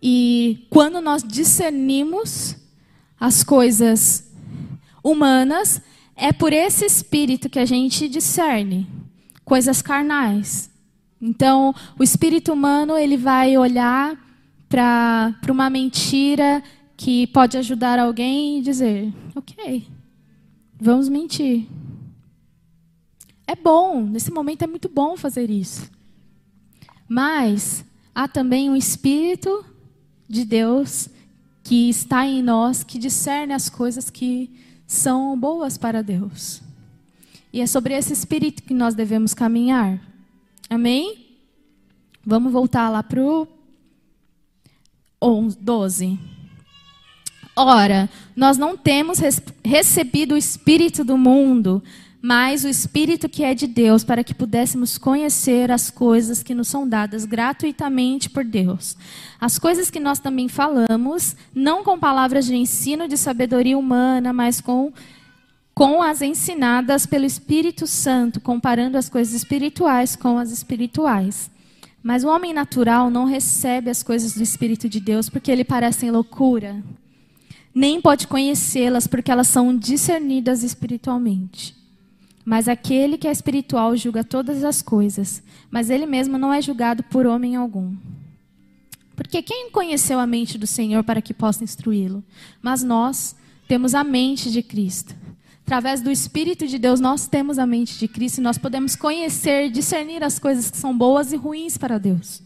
[0.00, 2.56] E quando nós discernimos
[3.18, 4.30] as coisas
[5.02, 5.82] humanas,
[6.16, 8.86] é por esse espírito que a gente discerne
[9.44, 10.70] coisas carnais.
[11.20, 14.23] Então, o espírito humano ele vai olhar
[14.68, 16.62] para uma mentira
[16.96, 19.86] que pode ajudar alguém e dizer: ok,
[20.80, 21.66] vamos mentir.
[23.46, 25.90] É bom, nesse momento é muito bom fazer isso.
[27.08, 29.64] Mas há também um Espírito
[30.28, 31.08] de Deus
[31.62, 34.50] que está em nós, que discerne as coisas que
[34.86, 36.62] são boas para Deus.
[37.52, 40.00] E é sobre esse Espírito que nós devemos caminhar.
[40.68, 41.38] Amém?
[42.24, 43.46] Vamos voltar lá para o
[45.58, 46.18] 12.
[47.56, 49.20] Ora, nós não temos
[49.64, 51.82] recebido o Espírito do mundo,
[52.20, 56.68] mas o Espírito que é de Deus, para que pudéssemos conhecer as coisas que nos
[56.68, 58.96] são dadas gratuitamente por Deus.
[59.40, 64.60] As coisas que nós também falamos, não com palavras de ensino de sabedoria humana, mas
[64.60, 64.92] com,
[65.74, 71.50] com as ensinadas pelo Espírito Santo, comparando as coisas espirituais com as espirituais.
[72.04, 76.10] Mas o homem natural não recebe as coisas do Espírito de Deus porque lhe parecem
[76.10, 76.84] loucura,
[77.74, 81.74] nem pode conhecê-las porque elas são discernidas espiritualmente.
[82.44, 87.02] Mas aquele que é espiritual julga todas as coisas, mas ele mesmo não é julgado
[87.04, 87.96] por homem algum.
[89.16, 92.22] Porque quem conheceu a mente do Senhor para que possa instruí-lo?
[92.60, 93.34] Mas nós
[93.66, 95.14] temos a mente de Cristo.
[95.64, 99.70] Através do Espírito de Deus, nós temos a mente de Cristo e nós podemos conhecer,
[99.70, 102.42] discernir as coisas que são boas e ruins para Deus.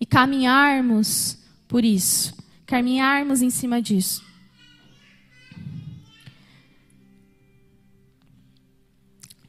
[0.00, 1.36] E caminharmos
[1.68, 4.24] por isso, caminharmos em cima disso.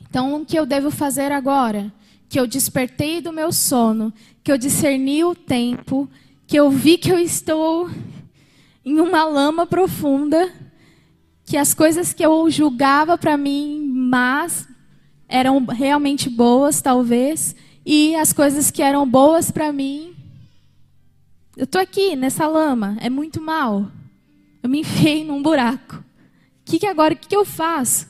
[0.09, 1.91] Então, o que eu devo fazer agora?
[2.27, 6.09] Que eu despertei do meu sono, que eu discerni o tempo,
[6.45, 7.89] que eu vi que eu estou
[8.83, 10.51] em uma lama profunda,
[11.47, 14.67] que as coisas que eu julgava para mim mas
[15.29, 17.55] eram realmente boas, talvez,
[17.85, 20.13] e as coisas que eram boas para mim,
[21.55, 23.89] eu estou aqui nessa lama, é muito mal.
[24.61, 25.95] Eu me enfiei num buraco.
[25.95, 26.03] O
[26.65, 28.07] que, que agora, o que, que eu faço?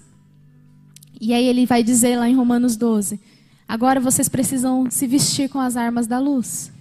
[1.21, 3.19] E aí ele vai dizer lá em Romanos 12:
[3.67, 6.71] agora vocês precisam se vestir com as armas da luz.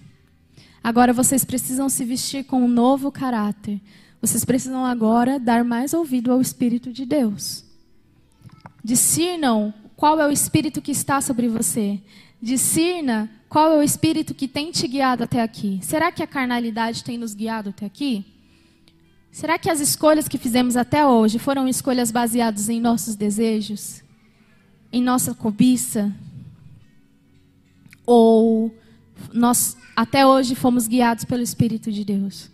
[0.83, 3.79] Agora vocês precisam se vestir com um novo caráter.
[4.21, 7.63] Vocês precisam agora dar mais ouvido ao Espírito de Deus.
[8.83, 11.99] Discernam qual é o Espírito que está sobre você.
[12.41, 15.79] Discerna qual é o Espírito que tem te guiado até aqui.
[15.81, 18.25] Será que a carnalidade tem nos guiado até aqui?
[19.31, 24.03] Será que as escolhas que fizemos até hoje foram escolhas baseadas em nossos desejos?
[24.91, 26.13] em nossa cobiça?
[28.05, 28.73] Ou
[29.33, 32.49] nós até hoje fomos guiados pelo Espírito de Deus?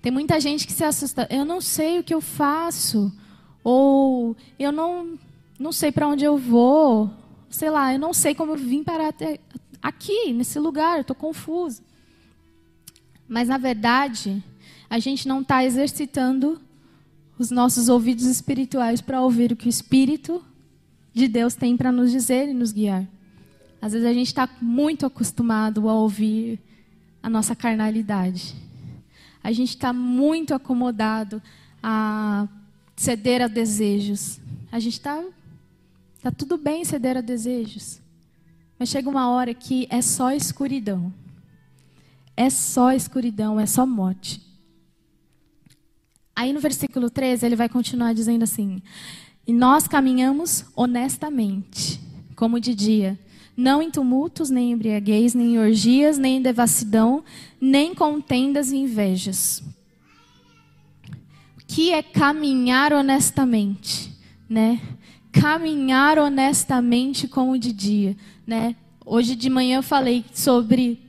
[0.00, 1.26] Tem muita gente que se assusta.
[1.30, 3.12] Eu não sei o que eu faço.
[3.64, 5.18] Ou eu não,
[5.58, 7.10] não sei para onde eu vou.
[7.50, 9.40] Sei lá, eu não sei como eu vim parar até
[9.82, 10.96] aqui, nesse lugar.
[10.96, 11.82] Eu estou confuso.
[13.28, 14.42] Mas, na verdade,
[14.88, 16.60] a gente não está exercitando
[17.38, 20.42] os nossos ouvidos espirituais para ouvir o que o Espírito
[21.12, 23.06] de Deus tem para nos dizer e nos guiar.
[23.80, 26.58] Às vezes a gente está muito acostumado a ouvir
[27.22, 28.54] a nossa carnalidade.
[29.42, 31.42] A gente está muito acomodado
[31.82, 32.48] a
[32.96, 34.40] ceder a desejos.
[34.70, 35.22] A gente está.
[36.16, 38.00] Está tudo bem ceder a desejos.
[38.78, 41.12] Mas chega uma hora que é só escuridão.
[42.36, 44.40] É só escuridão, é só morte.
[46.34, 48.80] Aí no versículo 13 ele vai continuar dizendo assim:
[49.46, 52.00] e nós caminhamos honestamente,
[52.36, 53.18] como de dia,
[53.58, 57.24] não em tumultos, nem embriaguez, nem em orgias, nem em devassidão,
[57.60, 59.64] nem contendas e invejas.
[61.56, 64.16] O que é caminhar honestamente,
[64.48, 64.80] né?
[65.32, 68.16] Caminhar honestamente como de dia,
[68.46, 68.76] né?
[69.04, 71.02] Hoje de manhã eu falei sobre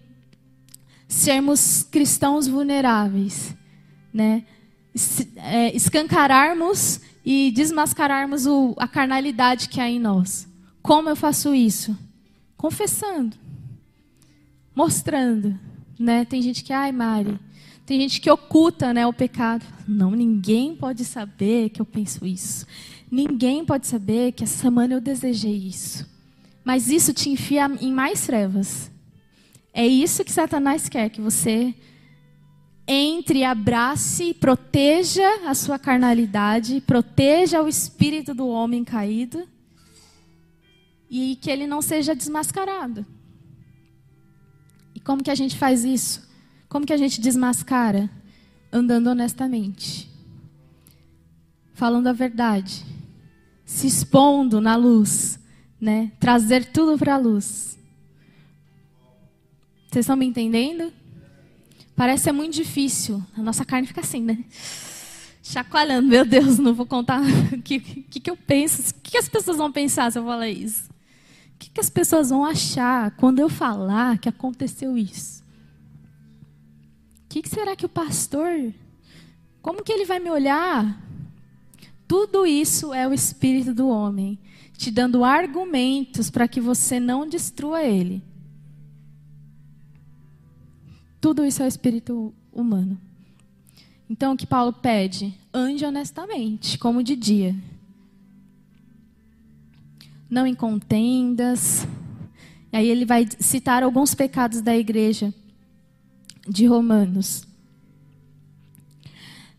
[1.08, 3.56] sermos cristãos vulneráveis,
[4.12, 4.44] né?
[5.36, 10.48] É, escancararmos e desmascararmos a carnalidade que há em nós.
[10.82, 11.96] Como eu faço isso?
[12.60, 13.38] Confessando,
[14.76, 15.58] mostrando.
[15.98, 16.26] Né?
[16.26, 17.40] Tem gente que, ai, Mari,
[17.86, 19.66] tem gente que oculta né, o pecado.
[19.88, 22.68] Não, ninguém pode saber que eu penso isso.
[23.10, 26.06] Ninguém pode saber que essa semana eu desejei isso.
[26.62, 28.92] Mas isso te enfia em mais trevas.
[29.74, 31.74] É isso que Satanás quer, que você
[32.86, 39.48] entre, abrace, proteja a sua carnalidade, proteja o espírito do homem caído
[41.10, 43.06] e que ele não seja desmascarado.
[44.94, 46.30] E como que a gente faz isso?
[46.68, 48.10] Como que a gente desmascara?
[48.72, 50.10] Andando honestamente.
[51.74, 52.86] Falando a verdade.
[53.66, 55.40] Se expondo na luz,
[55.82, 56.12] né?
[56.20, 57.78] Trazer tudo para a luz.
[59.90, 60.94] Vocês estão me entendendo?
[61.96, 63.24] Parece ser muito difícil.
[63.36, 64.46] A nossa carne fica assim, né?
[65.42, 66.08] Chacoalhando.
[66.08, 68.92] Meu Deus, não vou contar o que, que, que eu penso.
[68.92, 70.90] O que, que as pessoas vão pensar se eu falar isso?
[71.60, 75.44] O que, que as pessoas vão achar quando eu falar que aconteceu isso?
[77.26, 78.74] O que, que será que o pastor.
[79.62, 81.06] Como que ele vai me olhar?
[82.08, 84.40] Tudo isso é o espírito do homem,
[84.78, 88.24] te dando argumentos para que você não destrua ele.
[91.20, 92.98] Tudo isso é o espírito humano.
[94.10, 95.38] Então, o que Paulo pede?
[95.54, 97.54] Ande honestamente, como de dia.
[100.30, 101.88] Não em contendas.
[102.71, 105.34] E aí ele vai citar alguns pecados da igreja
[106.48, 107.48] de Romanos.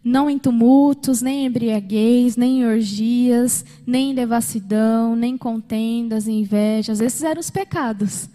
[0.03, 6.27] Não em tumultos, nem em embriaguez, nem em orgias, nem em devassidão, nem em contendas,
[6.27, 7.01] invejas.
[7.01, 8.29] Esses eram os pecados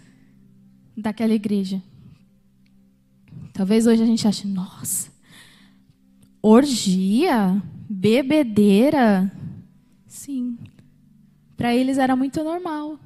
[0.95, 1.81] daquela igreja.
[3.51, 5.09] Talvez hoje a gente ache, nossa,
[6.41, 9.31] orgia, bebedeira.
[10.07, 10.57] Sim.
[11.55, 12.99] Para eles era muito normal,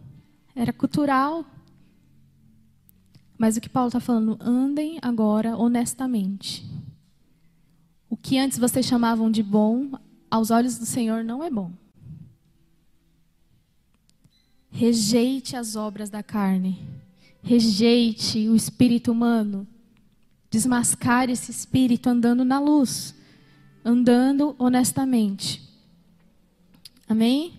[0.56, 1.46] era cultural.
[3.38, 6.66] Mas o que Paulo está falando, andem agora honestamente.
[8.10, 9.92] O que antes vocês chamavam de bom,
[10.30, 11.72] aos olhos do Senhor não é bom.
[14.72, 16.80] Rejeite as obras da carne.
[17.42, 19.68] Rejeite o espírito humano
[20.50, 23.16] desmascar esse espírito andando na luz,
[23.86, 25.62] andando honestamente.
[27.08, 27.59] Amém?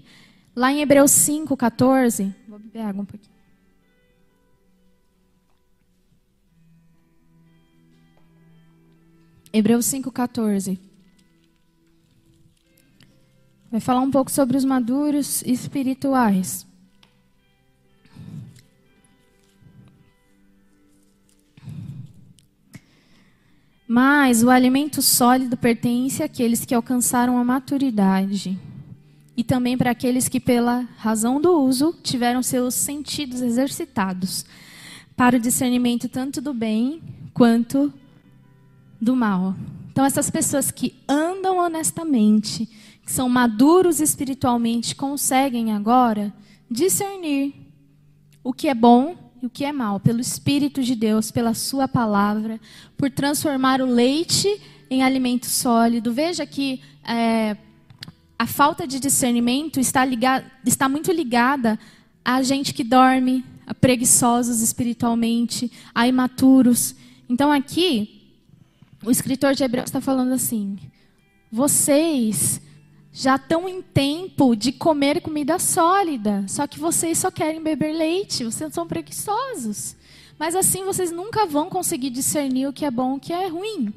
[0.55, 2.35] Lá em Hebreus 5, 14.
[2.49, 3.31] Vou beber água um pouquinho.
[9.53, 10.79] Hebreus 5, 14.
[13.71, 16.67] Vai falar um pouco sobre os maduros espirituais.
[23.87, 28.59] Mas o alimento sólido pertence àqueles que alcançaram a maturidade
[29.41, 34.45] e também para aqueles que, pela razão do uso, tiveram seus sentidos exercitados
[35.16, 37.01] para o discernimento tanto do bem
[37.32, 37.91] quanto
[39.01, 39.57] do mal.
[39.91, 42.68] Então, essas pessoas que andam honestamente,
[43.03, 46.30] que são maduros espiritualmente, conseguem agora
[46.70, 47.55] discernir
[48.45, 51.88] o que é bom e o que é mal, pelo Espírito de Deus, pela Sua
[51.88, 52.61] palavra,
[52.95, 54.61] por transformar o leite
[54.91, 56.12] em alimento sólido.
[56.12, 57.57] Veja que é,
[58.41, 60.01] a falta de discernimento está,
[60.64, 61.78] está muito ligada
[62.24, 66.95] a gente que dorme, a preguiçosos espiritualmente, a imaturos.
[67.28, 68.32] Então aqui,
[69.05, 70.78] o escritor de Hebreus está falando assim:
[71.53, 72.62] vocês
[73.12, 78.45] já estão em tempo de comer comida sólida, só que vocês só querem beber leite,
[78.45, 79.97] vocês são preguiçosos.
[80.38, 83.49] Mas assim vocês nunca vão conseguir discernir o que é bom e o que é
[83.49, 83.93] ruim.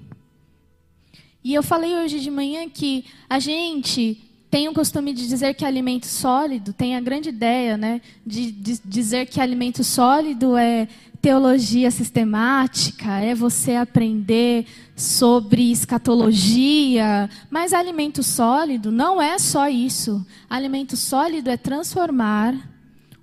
[1.41, 5.65] E eu falei hoje de manhã que a gente tem o costume de dizer que
[5.65, 10.87] alimento sólido, tem a grande ideia né, de, de dizer que alimento sólido é
[11.19, 20.23] teologia sistemática, é você aprender sobre escatologia, mas alimento sólido não é só isso.
[20.47, 22.55] Alimento sólido é transformar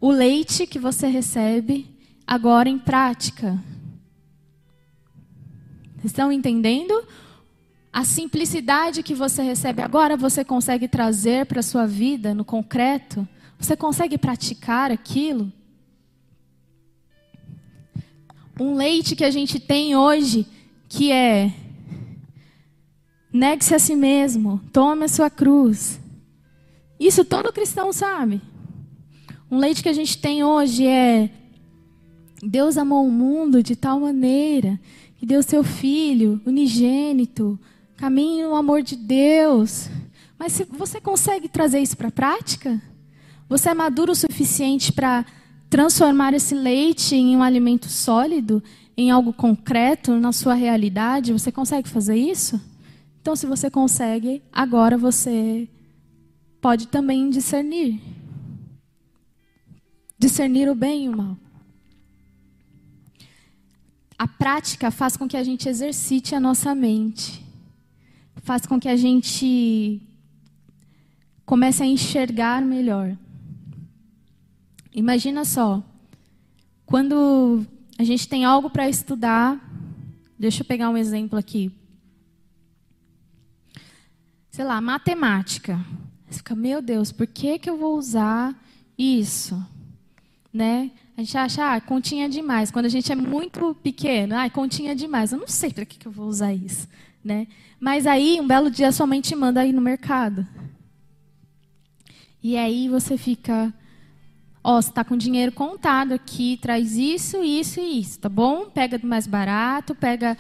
[0.00, 1.86] o leite que você recebe
[2.26, 3.56] agora em prática.
[6.02, 7.04] Estão entendendo?
[7.92, 13.26] A simplicidade que você recebe agora, você consegue trazer para a sua vida no concreto?
[13.58, 15.52] Você consegue praticar aquilo?
[18.60, 20.46] um leite que a gente tem hoje,
[20.86, 21.52] que é
[23.32, 25.98] negue-se a si mesmo, tome a sua cruz.
[26.98, 28.40] Isso todo cristão sabe.
[29.50, 31.30] Um leite que a gente tem hoje é
[32.42, 34.78] Deus amou o mundo de tal maneira
[35.16, 37.58] que deu seu filho unigênito,
[38.00, 39.90] caminho no amor de Deus.
[40.38, 42.80] Mas se você consegue trazer isso para a prática?
[43.46, 45.26] Você é maduro o suficiente para
[45.68, 48.62] transformar esse leite em um alimento sólido,
[48.96, 52.58] em algo concreto na sua realidade, você consegue fazer isso?
[53.20, 55.68] Então, se você consegue, agora você
[56.58, 58.00] pode também discernir.
[60.18, 61.36] Discernir o bem e o mal.
[64.18, 67.49] A prática faz com que a gente exercite a nossa mente.
[68.50, 70.02] Faz com que a gente
[71.46, 73.16] comece a enxergar melhor.
[74.92, 75.80] Imagina só,
[76.84, 77.64] quando
[77.96, 79.56] a gente tem algo para estudar,
[80.36, 81.70] deixa eu pegar um exemplo aqui.
[84.50, 85.78] Sei lá, matemática.
[86.28, 88.60] Você fica, meu Deus, por que, que eu vou usar
[88.98, 89.64] isso?
[90.52, 90.90] né?
[91.16, 92.70] A gente acha, ah, continha demais.
[92.70, 95.32] Quando a gente é muito pequeno, ah, continha demais.
[95.32, 96.88] Eu não sei para que, que eu vou usar isso,
[97.24, 97.46] né?
[97.78, 100.46] Mas aí, um belo dia, sua mãe te manda ir no mercado.
[102.42, 103.72] E aí você fica,
[104.64, 108.66] ó, oh, você está com dinheiro contado aqui, traz isso, isso e isso, tá bom?
[108.70, 110.36] Pega do mais barato, pega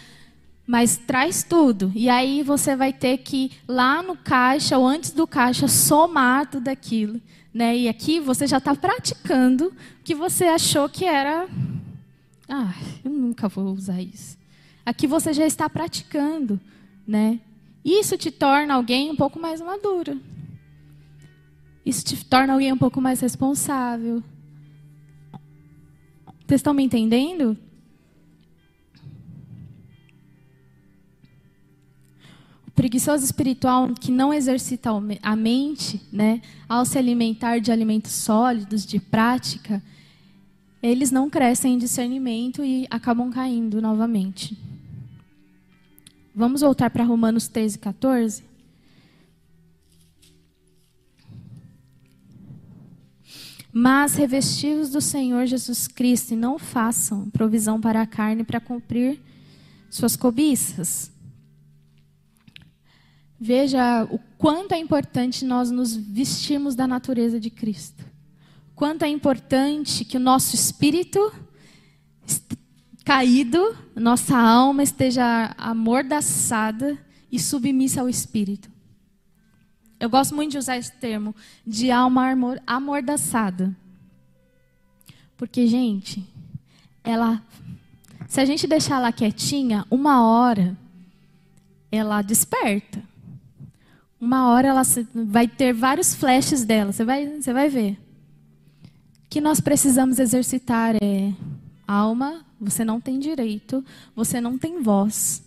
[0.70, 1.90] mas traz tudo.
[1.96, 6.68] E aí você vai ter que lá no caixa ou antes do caixa somar tudo
[6.68, 7.20] aquilo,
[7.52, 7.76] né?
[7.76, 11.48] E aqui você já está praticando o que você achou que era.
[12.48, 12.72] Ah,
[13.04, 14.38] eu nunca vou usar isso.
[14.90, 16.58] Aqui você já está praticando,
[17.06, 17.38] né?
[17.84, 20.20] Isso te torna alguém um pouco mais maduro.
[21.86, 24.20] Isso te torna alguém um pouco mais responsável.
[26.44, 27.56] Vocês estão me entendendo?
[32.74, 34.90] preguiçoso espiritual que não exercita
[35.22, 39.80] a mente, né, ao se alimentar de alimentos sólidos, de prática,
[40.82, 44.69] eles não crescem em discernimento e acabam caindo novamente.
[46.34, 48.44] Vamos voltar para Romanos 13, 14?
[53.72, 59.20] Mas revestidos do Senhor Jesus Cristo e não façam provisão para a carne para cumprir
[59.88, 61.10] suas cobiças.
[63.38, 68.04] Veja o quanto é importante nós nos vestirmos da natureza de Cristo.
[68.74, 71.32] Quanto é importante que o nosso espírito
[73.10, 76.96] caído, nossa alma esteja amordaçada
[77.32, 78.70] e submissa ao espírito.
[79.98, 81.34] Eu gosto muito de usar esse termo
[81.66, 82.32] de alma
[82.64, 83.76] amordaçada.
[85.36, 86.24] Porque, gente,
[87.02, 87.42] ela
[88.28, 90.78] se a gente deixar ela quietinha, uma hora
[91.90, 93.02] ela desperta.
[94.20, 94.82] Uma hora ela
[95.12, 97.98] vai ter vários flashes dela, você vai, você vai ver.
[99.24, 101.32] O que nós precisamos exercitar é
[101.88, 103.84] alma, você não tem direito,
[104.14, 105.42] você não tem voz.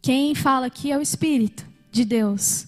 [0.00, 2.66] Quem fala aqui é o Espírito de Deus.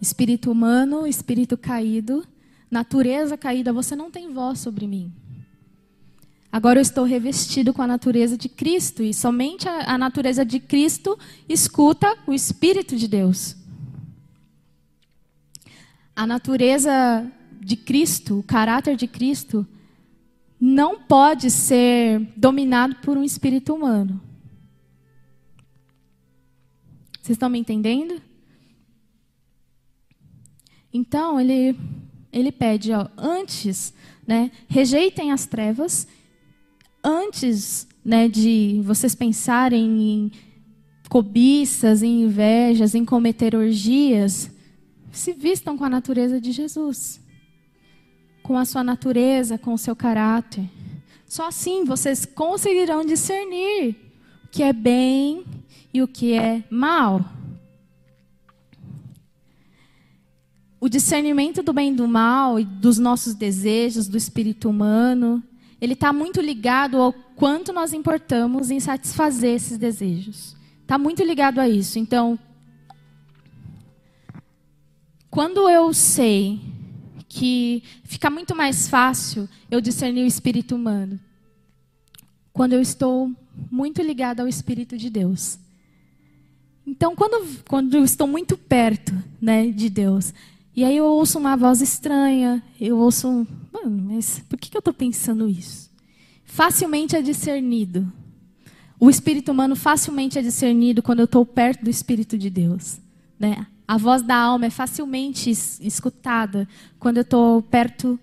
[0.00, 2.26] Espírito humano, espírito caído,
[2.68, 5.12] natureza caída, você não tem voz sobre mim.
[6.50, 10.58] Agora eu estou revestido com a natureza de Cristo e somente a, a natureza de
[10.60, 11.18] Cristo
[11.48, 13.56] escuta o Espírito de Deus.
[16.14, 17.26] A natureza
[17.58, 19.66] de Cristo, o caráter de Cristo,
[20.64, 24.20] não pode ser dominado por um espírito humano.
[27.20, 28.22] Vocês estão me entendendo?
[30.94, 31.76] Então, ele,
[32.32, 33.92] ele pede, ó, antes,
[34.24, 36.06] né, rejeitem as trevas
[37.02, 40.32] antes né, de vocês pensarem em
[41.08, 44.48] cobiças, em invejas, em cometer orgias,
[45.10, 47.20] se vistam com a natureza de Jesus,
[48.42, 50.68] com a sua natureza, com o seu caráter.
[51.26, 53.96] Só assim vocês conseguirão discernir
[54.44, 55.44] o que é bem
[55.94, 57.24] e o que é mal.
[60.80, 65.42] O discernimento do bem e do mal e dos nossos desejos, do espírito humano,
[65.80, 70.56] ele está muito ligado ao quanto nós importamos em satisfazer esses desejos.
[70.82, 71.98] Está muito ligado a isso.
[71.98, 72.38] Então,
[75.30, 76.60] quando eu sei
[77.34, 81.18] que fica muito mais fácil eu discernir o espírito humano,
[82.52, 83.30] quando eu estou
[83.70, 85.58] muito ligado ao Espírito de Deus.
[86.86, 90.34] Então, quando, quando eu estou muito perto né, de Deus,
[90.76, 93.46] e aí eu ouço uma voz estranha, eu ouço um.
[93.72, 95.90] Mano, mas por que eu estou pensando isso?
[96.44, 98.12] Facilmente é discernido.
[99.00, 103.00] O espírito humano facilmente é discernido quando eu estou perto do Espírito de Deus.
[103.42, 103.66] Né?
[103.88, 106.68] A voz da alma é facilmente escutada
[107.00, 108.16] quando eu estou perto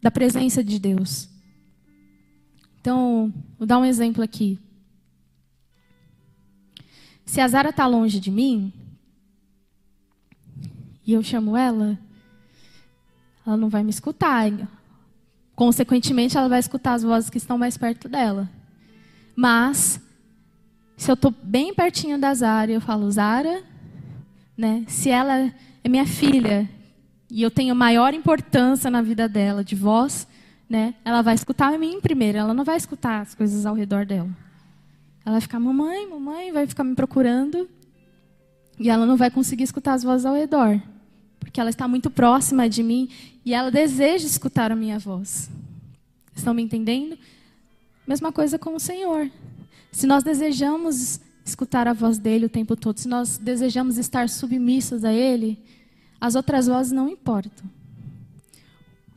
[0.00, 1.28] da presença de Deus.
[2.80, 4.58] Então, vou dar um exemplo aqui.
[7.26, 8.72] Se a Zara está longe de mim,
[11.06, 11.98] e eu chamo ela,
[13.46, 14.50] ela não vai me escutar.
[15.54, 18.48] Consequentemente, ela vai escutar as vozes que estão mais perto dela.
[19.36, 20.00] Mas,
[20.96, 23.62] se eu estou bem pertinho da Zara eu falo, Zara,
[24.56, 26.68] né, se ela é minha filha
[27.30, 30.26] e eu tenho maior importância na vida dela de voz,
[30.68, 34.06] né, ela vai escutar a mim primeiro, ela não vai escutar as coisas ao redor
[34.06, 34.30] dela.
[35.24, 37.68] Ela vai ficar, mamãe, mamãe, vai ficar me procurando
[38.78, 40.80] e ela não vai conseguir escutar as vozes ao redor
[41.52, 43.10] porque ela está muito próxima de mim
[43.44, 45.50] e ela deseja escutar a minha voz.
[46.34, 47.18] Estão me entendendo?
[48.06, 49.30] Mesma coisa com o Senhor.
[49.92, 55.04] Se nós desejamos escutar a voz dele o tempo todo, se nós desejamos estar submissos
[55.04, 55.62] a ele,
[56.20, 57.70] as outras vozes não importam.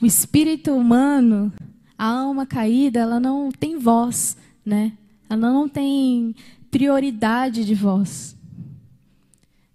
[0.01, 1.51] o espírito humano,
[1.97, 4.91] a alma caída, ela não tem voz, né?
[5.30, 6.36] Ela não tem
[6.69, 8.36] prioridade de voz.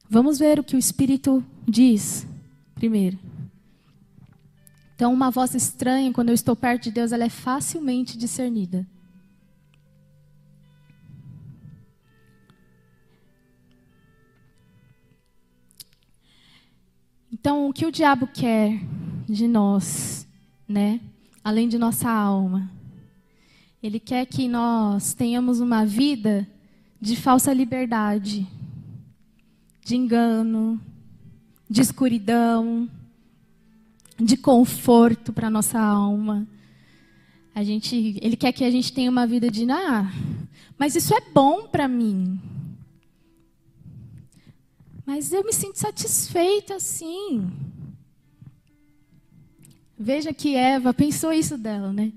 [0.09, 2.26] Vamos ver o que o espírito diz
[2.74, 3.18] primeiro.
[4.94, 8.86] Então, uma voz estranha, quando eu estou perto de Deus, ela é facilmente discernida.
[17.41, 18.78] Então, o que o diabo quer
[19.26, 20.28] de nós,
[20.68, 21.01] né?
[21.43, 22.70] Além de nossa alma,
[23.82, 26.47] ele quer que nós tenhamos uma vida
[27.01, 28.47] de falsa liberdade,
[29.82, 30.78] de engano,
[31.68, 32.86] de escuridão,
[34.18, 36.47] de conforto para nossa alma.
[37.55, 40.12] A gente, ele quer que a gente tenha uma vida de, ah,
[40.76, 42.38] mas isso é bom para mim.
[45.12, 47.50] Mas eu me sinto satisfeita assim.
[49.98, 52.12] Veja que Eva pensou isso dela, né?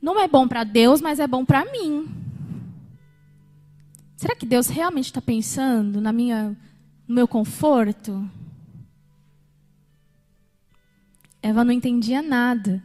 [0.00, 2.08] Não é bom para Deus, mas é bom para mim.
[4.16, 6.56] Será que Deus realmente está pensando na minha,
[7.06, 8.26] no meu conforto?
[11.42, 12.82] Eva não entendia nada.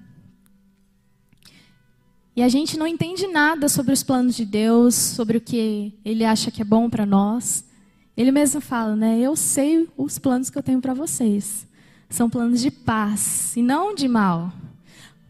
[2.36, 6.26] E a gente não entende nada sobre os planos de Deus, sobre o que Ele
[6.26, 7.69] acha que é bom para nós.
[8.20, 9.18] Ele mesmo fala, né?
[9.18, 11.66] Eu sei os planos que eu tenho para vocês.
[12.10, 14.52] São planos de paz e não de mal.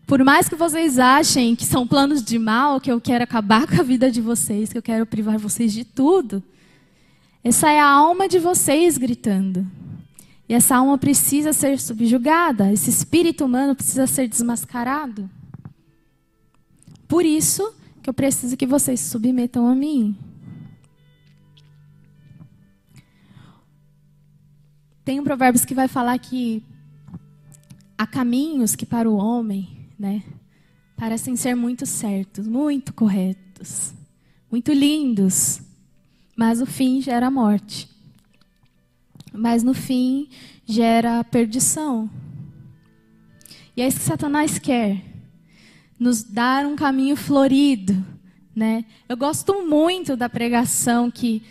[0.08, 3.80] Por mais que vocês achem que são planos de mal, que eu quero acabar com
[3.80, 6.42] a vida de vocês, que eu quero privar vocês de tudo,
[7.44, 9.68] essa é a alma de vocês gritando.
[10.50, 15.30] E essa alma precisa ser subjugada, esse espírito humano precisa ser desmascarado.
[17.08, 17.72] Por isso
[18.02, 20.18] que eu preciso que vocês se submetam a mim.
[25.10, 26.64] Tem um provérbios que vai falar que
[27.97, 30.22] há caminhos que para o homem, né,
[30.95, 33.91] parecem ser muito certos, muito corretos,
[34.51, 35.64] muito lindos,
[36.38, 37.89] mas o fim gera morte
[39.34, 40.30] mas no fim
[40.64, 42.07] gera perdição.
[43.76, 45.03] E é isso que Satanás quer,
[45.99, 48.05] nos dar um caminho florido,
[48.55, 48.86] né?
[49.07, 51.41] Eu gosto muito da pregação que,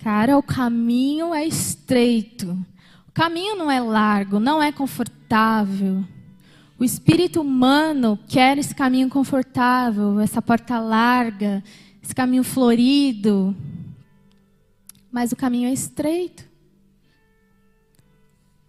[0.00, 2.58] cara, o caminho é estreito.
[3.16, 6.04] Caminho não é largo, não é confortável.
[6.78, 11.64] O espírito humano quer esse caminho confortável, essa porta larga,
[12.02, 13.56] esse caminho florido.
[15.10, 16.44] Mas o caminho é estreito.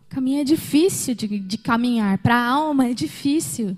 [0.06, 2.18] O caminho é difícil de, de caminhar.
[2.20, 3.78] Para a alma é difícil.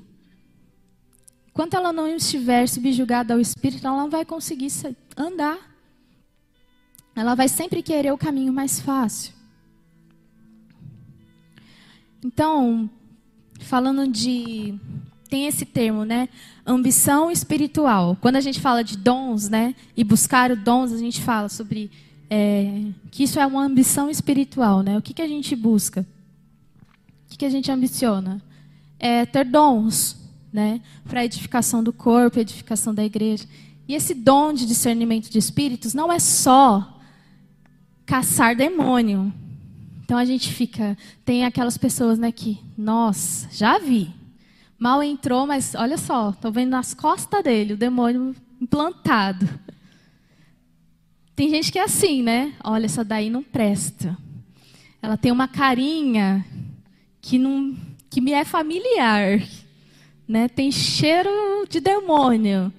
[1.48, 4.72] Enquanto ela não estiver subjugada ao Espírito, ela não vai conseguir
[5.18, 5.58] andar.
[7.16, 9.39] Ela vai sempre querer o caminho mais fácil.
[12.24, 12.90] Então,
[13.60, 14.76] falando de.
[15.30, 16.28] Tem esse termo, né?
[16.66, 18.18] Ambição espiritual.
[18.20, 19.76] Quando a gente fala de dons, né?
[19.96, 21.92] E buscar os dons, a gente fala sobre.
[22.30, 24.98] É, que isso é uma ambição espiritual, né?
[24.98, 26.06] O que, que a gente busca?
[27.32, 28.42] O que a gente ambiciona?
[29.00, 30.18] É ter dons,
[30.52, 30.82] né?
[31.08, 33.46] Para edificação do corpo, edificação da igreja.
[33.88, 37.00] E esse dom de discernimento de espíritos não é só
[38.06, 39.34] caçar demônio.
[40.10, 44.10] Então a gente fica, tem aquelas pessoas, né, que, nossa, já vi.
[44.76, 49.48] Mal entrou, mas olha só, estou vendo nas costas dele o demônio implantado.
[51.36, 52.56] Tem gente que é assim, né?
[52.64, 54.18] Olha, essa daí não presta.
[55.00, 56.44] Ela tem uma carinha
[57.22, 57.78] que, não,
[58.10, 59.40] que me é familiar.
[60.28, 60.48] Né?
[60.48, 61.30] Tem cheiro
[61.70, 62.74] de demônio.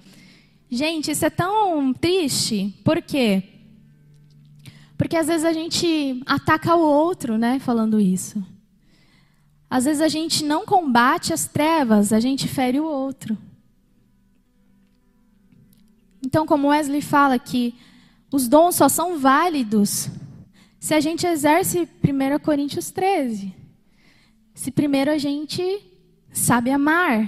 [0.69, 2.73] Gente, isso é tão triste.
[2.83, 3.50] Por quê?
[5.01, 8.45] Porque às vezes a gente ataca o outro, né, falando isso.
[9.67, 13.35] Às vezes a gente não combate as trevas, a gente fere o outro.
[16.23, 17.73] Então, como Wesley fala que
[18.31, 20.07] os dons só são válidos
[20.79, 23.55] se a gente exerce 1 Coríntios 13.
[24.53, 25.81] Se primeiro a gente
[26.31, 27.27] sabe amar,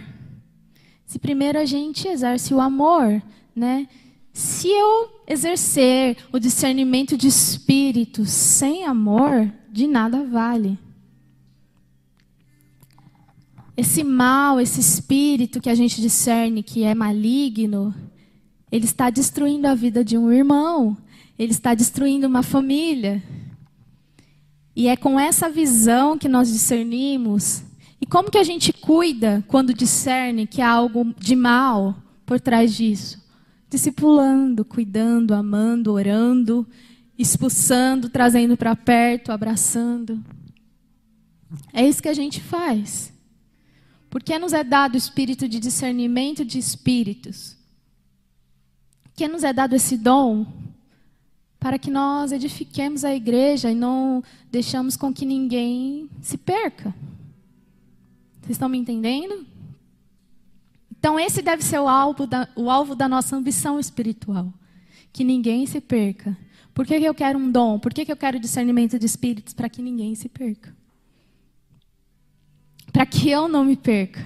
[1.07, 3.19] se primeiro a gente exerce o amor,
[3.55, 3.87] né?
[4.33, 10.77] Se eu exercer o discernimento de espírito sem amor, de nada vale.
[13.77, 17.93] Esse mal, esse espírito que a gente discerne que é maligno,
[18.71, 20.97] ele está destruindo a vida de um irmão,
[21.37, 23.21] ele está destruindo uma família.
[24.75, 27.63] E é com essa visão que nós discernimos.
[28.01, 32.75] E como que a gente cuida quando discerne que há algo de mal por trás
[32.75, 33.22] disso?
[33.73, 36.67] Discipulando, cuidando, amando, orando,
[37.17, 40.23] expulsando, trazendo para perto, abraçando.
[41.73, 43.11] É isso que a gente faz.
[44.11, 47.57] Porque nos é dado o espírito de discernimento de espíritos.
[49.15, 50.45] Que nos é dado esse dom
[51.59, 56.93] para que nós edifiquemos a igreja e não deixamos com que ninguém se perca.
[58.39, 59.47] Vocês estão me entendendo?
[61.03, 64.53] Então, esse deve ser o alvo da, o alvo da nossa ambição espiritual.
[65.11, 66.37] Que ninguém se perca.
[66.73, 67.77] Por que, que eu quero um dom?
[67.77, 69.53] Por que, que eu quero discernimento de espíritos?
[69.53, 70.73] Para que ninguém se perca.
[72.93, 74.25] Para que eu não me perca.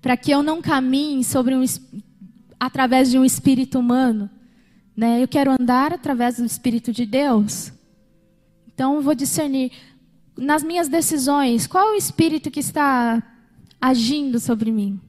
[0.00, 1.64] Para que eu não caminhe sobre um,
[2.58, 4.28] através de um espírito humano.
[4.96, 5.22] Né?
[5.22, 7.72] Eu quero andar através do Espírito de Deus.
[8.74, 9.70] Então, eu vou discernir
[10.36, 13.22] nas minhas decisões qual é o espírito que está
[13.80, 15.00] agindo sobre mim.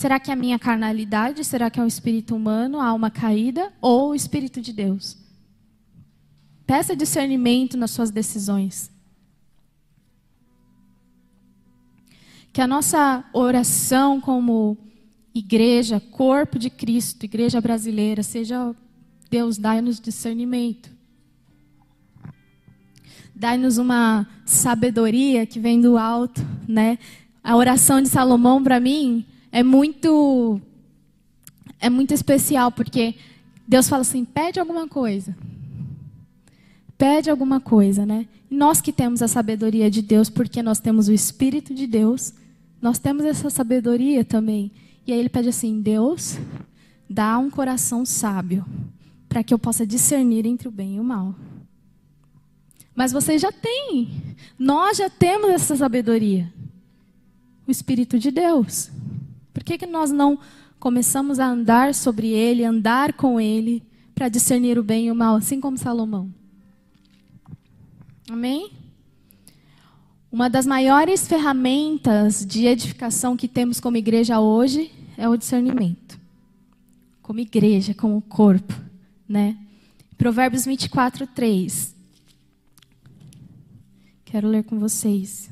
[0.00, 1.44] Será que é a minha carnalidade?
[1.44, 3.70] Será que é um espírito humano, a alma caída?
[3.82, 5.18] Ou o espírito de Deus?
[6.66, 8.90] Peça discernimento nas suas decisões.
[12.50, 14.78] Que a nossa oração como
[15.34, 18.74] igreja, corpo de Cristo, igreja brasileira, seja
[19.28, 20.88] Deus, dai-nos discernimento.
[23.34, 26.98] Dai-nos uma sabedoria que vem do alto, né?
[27.44, 30.60] A oração de Salomão para mim é muito
[31.78, 33.14] é muito especial porque
[33.66, 35.34] Deus fala assim: pede alguma coisa
[37.00, 38.26] pede alguma coisa, né?
[38.50, 42.34] Nós que temos a sabedoria de Deus, porque nós temos o Espírito de Deus,
[42.82, 44.70] nós temos essa sabedoria também.
[45.06, 46.36] E aí ele pede assim: Deus,
[47.08, 48.66] dá um coração sábio,
[49.30, 51.34] para que eu possa discernir entre o bem e o mal.
[52.94, 54.10] Mas vocês já têm,
[54.58, 56.52] nós já temos essa sabedoria.
[57.66, 58.90] O Espírito de Deus.
[59.52, 60.38] Por que, que nós não
[60.78, 63.82] começamos a andar sobre ele, andar com ele,
[64.14, 66.32] para discernir o bem e o mal, assim como Salomão?
[68.30, 68.70] Amém?
[70.30, 76.20] Uma das maiores ferramentas de edificação que temos como igreja hoje é o discernimento.
[77.20, 78.74] Como igreja, como corpo,
[79.28, 79.58] né?
[80.16, 81.94] Provérbios 24, 3.
[84.24, 85.50] Quero ler com vocês.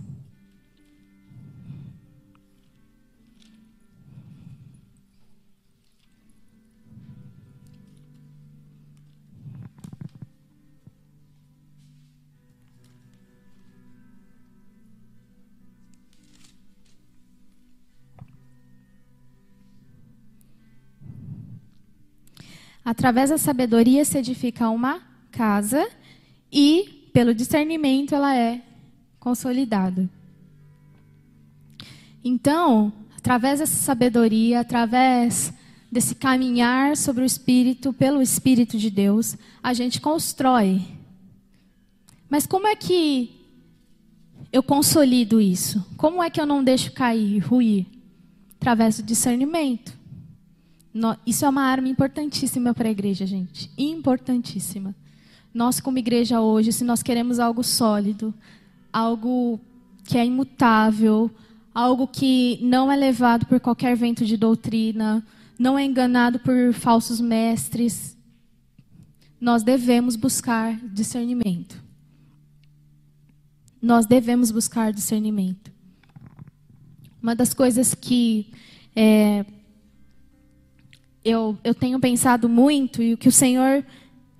[22.88, 25.86] Através da sabedoria se edifica uma casa
[26.50, 28.62] e, pelo discernimento, ela é
[29.20, 30.08] consolidada.
[32.24, 35.52] Então, através dessa sabedoria, através
[35.92, 40.80] desse caminhar sobre o Espírito, pelo Espírito de Deus, a gente constrói.
[42.26, 43.38] Mas como é que
[44.50, 45.86] eu consolido isso?
[45.98, 47.84] Como é que eu não deixo cair, ruir?
[48.56, 49.97] Através do discernimento.
[51.26, 53.70] Isso é uma arma importantíssima para a igreja, gente.
[53.76, 54.94] Importantíssima.
[55.52, 58.34] Nós, como igreja hoje, se nós queremos algo sólido,
[58.92, 59.60] algo
[60.04, 61.30] que é imutável,
[61.74, 65.24] algo que não é levado por qualquer vento de doutrina,
[65.58, 68.16] não é enganado por falsos mestres,
[69.40, 71.82] nós devemos buscar discernimento.
[73.80, 75.70] Nós devemos buscar discernimento.
[77.22, 78.50] Uma das coisas que
[78.94, 79.44] é,
[81.28, 83.84] eu, eu tenho pensado muito e o que o Senhor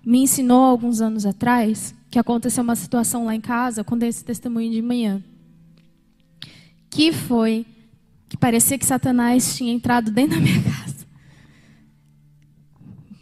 [0.05, 4.24] me ensinou alguns anos atrás, que aconteceu uma situação lá em casa, eu contei esse
[4.24, 5.22] testemunho de manhã,
[6.91, 7.66] que foi
[8.28, 11.07] que parecia que Satanás tinha entrado dentro da minha casa.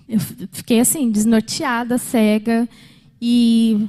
[0.08, 0.20] Eu
[0.52, 2.68] fiquei assim, desnorteada, cega,
[3.20, 3.88] e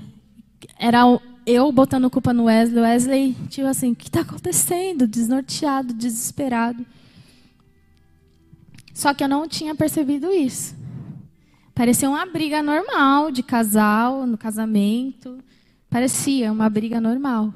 [0.79, 1.03] era
[1.45, 2.81] eu botando culpa no Wesley.
[2.81, 5.07] Wesley, tipo assim, o que está acontecendo?
[5.07, 6.85] Desnorteado, desesperado.
[8.97, 10.75] Só que eu não tinha percebido isso.
[11.75, 15.37] Parecia uma briga normal de casal, no casamento.
[15.87, 17.53] Parecia uma briga normal.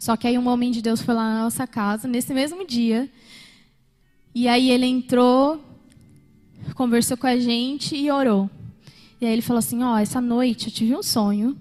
[0.00, 3.10] Só que aí um homem de Deus foi lá na nossa casa, nesse mesmo dia.
[4.34, 5.62] E aí ele entrou,
[6.74, 8.48] conversou com a gente e orou.
[9.20, 11.54] E aí ele falou assim: Ó, oh, essa noite eu tive um sonho.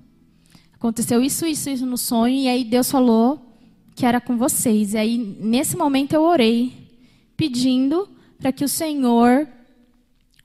[0.76, 2.36] Aconteceu isso, isso, isso no sonho.
[2.36, 3.54] E aí Deus falou
[3.94, 4.94] que era com vocês.
[4.94, 6.72] E aí, nesse momento, eu orei,
[7.36, 9.48] pedindo para que o Senhor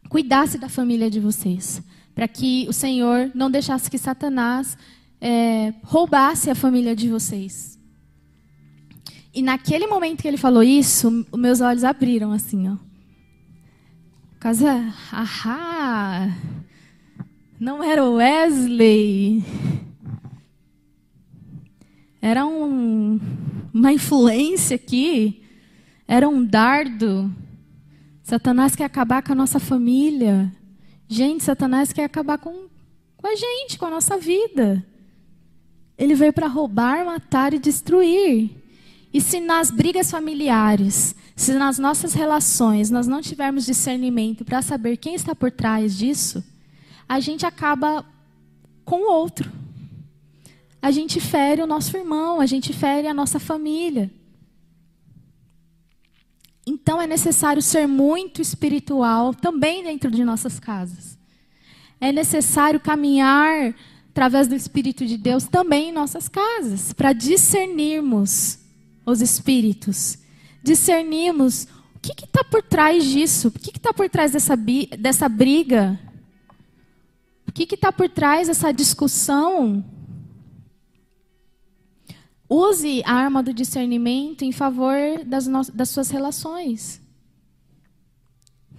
[0.08, 1.82] cuidasse da família de vocês,
[2.14, 4.76] para que o Senhor não deixasse que Satanás
[5.20, 7.78] é, roubasse a família de vocês.
[9.32, 12.76] E naquele momento que ele falou isso, os meus olhos abriram assim, ó.
[14.40, 16.34] Casa, ahá,
[17.58, 19.44] não era Wesley.
[22.22, 23.20] Era um,
[23.72, 25.40] uma influência aqui
[26.10, 27.32] era um dardo.
[28.30, 30.52] Satanás quer acabar com a nossa família.
[31.08, 32.68] Gente, Satanás quer acabar com,
[33.16, 34.86] com a gente, com a nossa vida.
[35.98, 38.52] Ele veio para roubar, matar e destruir.
[39.12, 44.96] E se nas brigas familiares, se nas nossas relações nós não tivermos discernimento para saber
[44.98, 46.44] quem está por trás disso,
[47.08, 48.06] a gente acaba
[48.84, 49.50] com o outro.
[50.80, 54.08] A gente fere o nosso irmão, a gente fere a nossa família.
[56.66, 61.18] Então é necessário ser muito espiritual também dentro de nossas casas.
[62.00, 63.74] É necessário caminhar
[64.10, 68.58] através do Espírito de Deus também em nossas casas, para discernirmos
[69.06, 70.18] os espíritos,
[70.62, 74.56] discernirmos o que está por trás disso, o que está por trás dessa,
[74.98, 75.98] dessa briga,
[77.46, 79.84] o que está por trás dessa discussão.
[82.52, 85.62] Use a arma do discernimento em favor das, no...
[85.72, 87.00] das suas relações.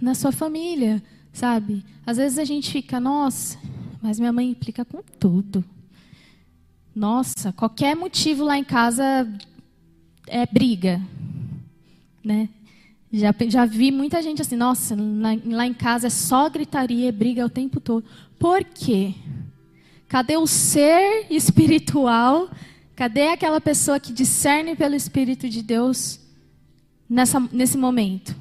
[0.02, 1.02] Na sua família,
[1.32, 1.86] sabe?
[2.06, 3.58] Às vezes a gente fica, nossa,
[4.02, 5.64] mas minha mãe implica com tudo.
[6.94, 9.26] Nossa, qualquer motivo lá em casa
[10.28, 11.02] é briga.
[12.22, 12.50] Né?
[13.14, 17.12] Já, já vi muita gente assim, nossa, lá, lá em casa é só gritaria, é
[17.12, 18.06] briga o tempo todo.
[18.38, 19.14] Por quê?
[20.10, 22.50] Cadê o ser espiritual
[23.02, 26.20] Cadê aquela pessoa que discerne pelo Espírito de Deus
[27.10, 28.36] nessa, nesse momento?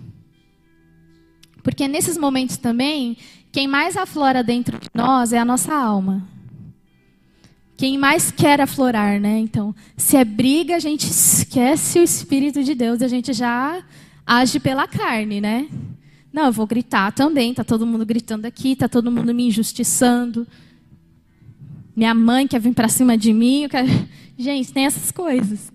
[1.62, 3.16] Porque nesses momentos também,
[3.50, 6.28] quem mais aflora dentro de nós é a nossa alma.
[7.74, 9.38] Quem mais quer aflorar, né?
[9.38, 13.82] Então, se é briga, a gente esquece o Espírito de Deus, a gente já
[14.26, 15.70] age pela carne, né?
[16.30, 20.46] Não, eu vou gritar também, tá todo mundo gritando aqui, tá todo mundo me injustiçando.
[21.96, 23.88] Minha mãe quer vir para cima de mim, eu quero...
[24.41, 25.70] Gente, tem essas coisas.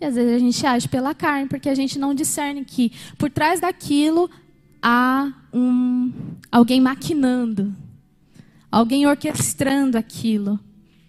[0.00, 3.30] E às vezes a gente age pela carne, porque a gente não discerne que por
[3.30, 4.30] trás daquilo
[4.80, 6.10] há um,
[6.50, 7.76] alguém maquinando,
[8.72, 10.58] alguém orquestrando aquilo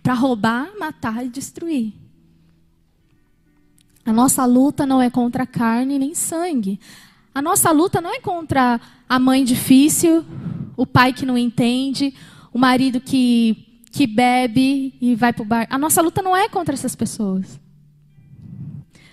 [0.03, 1.93] para roubar, matar e destruir.
[4.05, 6.81] A nossa luta não é contra carne nem sangue.
[7.33, 10.25] A nossa luta não é contra a mãe difícil,
[10.75, 12.13] o pai que não entende,
[12.51, 13.68] o marido que
[13.99, 15.67] que bebe e vai para o bar.
[15.69, 17.59] A nossa luta não é contra essas pessoas.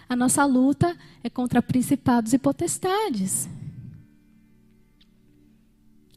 [0.09, 3.49] A nossa luta é contra principados e potestades.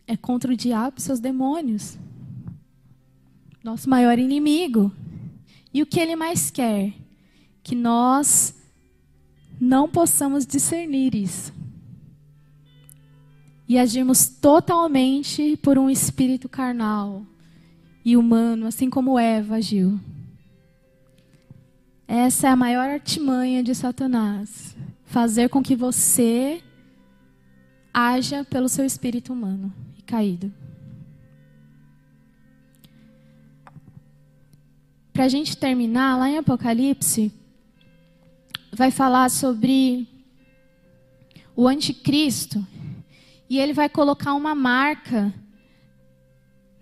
[0.05, 1.97] É contra o diabo e seus demônios.
[3.63, 4.91] Nosso maior inimigo.
[5.73, 6.93] E o que ele mais quer?
[7.63, 8.53] Que nós
[9.59, 11.51] não possamos discernir isso.
[13.67, 17.25] E agirmos totalmente por um espírito carnal,
[18.09, 19.99] e humano, assim como Eva agiu.
[22.07, 26.63] Essa é a maior artimanha de Satanás fazer com que você
[27.93, 30.51] haja pelo seu espírito humano e caído.
[35.13, 37.31] Para a gente terminar, lá em Apocalipse,
[38.73, 40.07] vai falar sobre
[41.55, 42.65] o anticristo
[43.47, 45.31] e ele vai colocar uma marca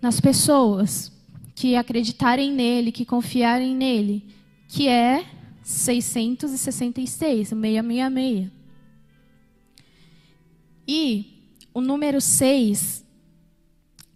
[0.00, 1.17] nas pessoas
[1.58, 4.24] que acreditarem nele, que confiarem nele,
[4.68, 5.26] que é
[5.60, 8.50] 666, 666.
[10.86, 11.26] E
[11.74, 13.04] o número 6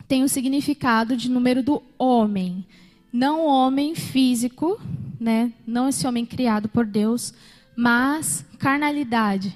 [0.07, 2.64] tem o significado de número do homem,
[3.12, 4.80] não homem físico,
[5.18, 5.53] né?
[5.66, 7.34] Não esse homem criado por Deus,
[7.74, 9.53] mas carnalidade,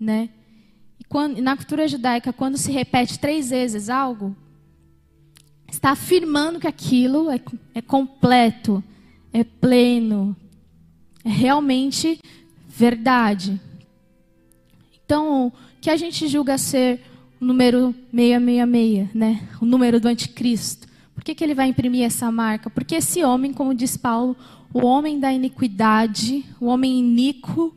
[0.00, 0.30] né?
[1.08, 4.34] Quando, na cultura judaica, quando se repete três vezes algo,
[5.70, 7.40] está afirmando que aquilo é,
[7.74, 8.82] é completo,
[9.32, 10.36] é pleno,
[11.24, 12.20] é realmente
[12.68, 13.60] verdade.
[15.04, 17.00] Então, o que a gente julga ser
[17.40, 19.48] o número 666, né?
[19.60, 20.88] o número do anticristo?
[21.14, 22.70] Por que, que ele vai imprimir essa marca?
[22.70, 24.36] Porque esse homem, como diz Paulo,
[24.72, 27.74] o homem da iniquidade, o homem iníquo,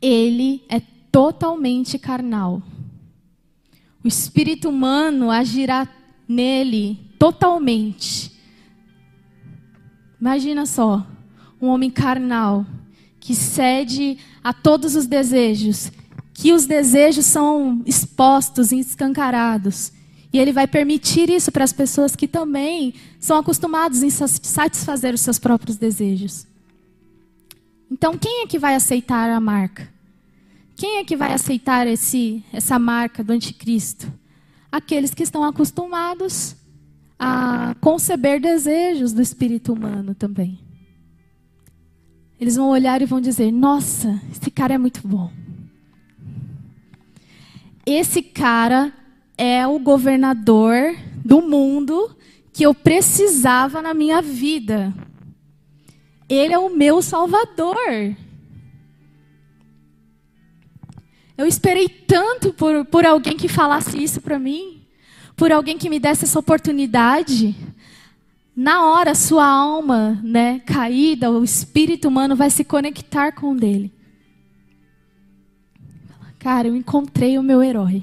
[0.00, 2.62] ele é totalmente carnal.
[4.04, 5.88] O espírito humano agirá
[6.28, 8.32] nele totalmente.
[10.20, 11.06] Imagina só,
[11.60, 12.66] um homem carnal
[13.20, 15.90] que cede a todos os desejos,
[16.32, 19.92] que os desejos são expostos e escancarados.
[20.32, 25.20] E ele vai permitir isso para as pessoas que também são acostumadas em satisfazer os
[25.20, 26.46] seus próprios desejos.
[27.90, 29.88] Então, quem é que vai aceitar a marca?
[30.74, 34.12] Quem é que vai aceitar esse, essa marca do anticristo?
[34.70, 36.56] Aqueles que estão acostumados
[37.18, 40.58] a conceber desejos do espírito humano também.
[42.38, 45.30] Eles vão olhar e vão dizer: Nossa, esse cara é muito bom.
[47.86, 48.92] esse cara
[49.38, 52.16] é o governador do mundo
[52.52, 54.92] que eu precisava na minha vida.
[56.28, 57.76] Ele é o meu salvador.
[61.36, 64.82] Eu esperei tanto por, por alguém que falasse isso para mim,
[65.36, 67.54] por alguém que me desse essa oportunidade.
[68.54, 73.92] Na hora, sua alma, né, caída, o espírito humano vai se conectar com o dele.
[76.38, 78.02] Cara, eu encontrei o meu herói.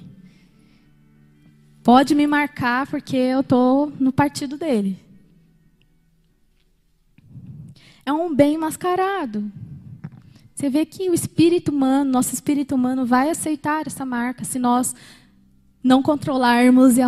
[1.81, 4.99] Pode me marcar porque eu estou no partido dele.
[8.05, 9.51] É um bem mascarado.
[10.63, 14.95] Você vê que o espírito humano, nosso espírito humano, vai aceitar essa marca se nós
[15.83, 17.01] não controlarmos e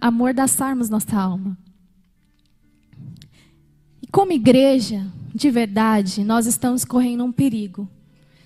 [0.00, 1.58] amordaçarmos nossa alma.
[4.00, 5.04] E como igreja,
[5.34, 7.88] de verdade, nós estamos correndo um perigo.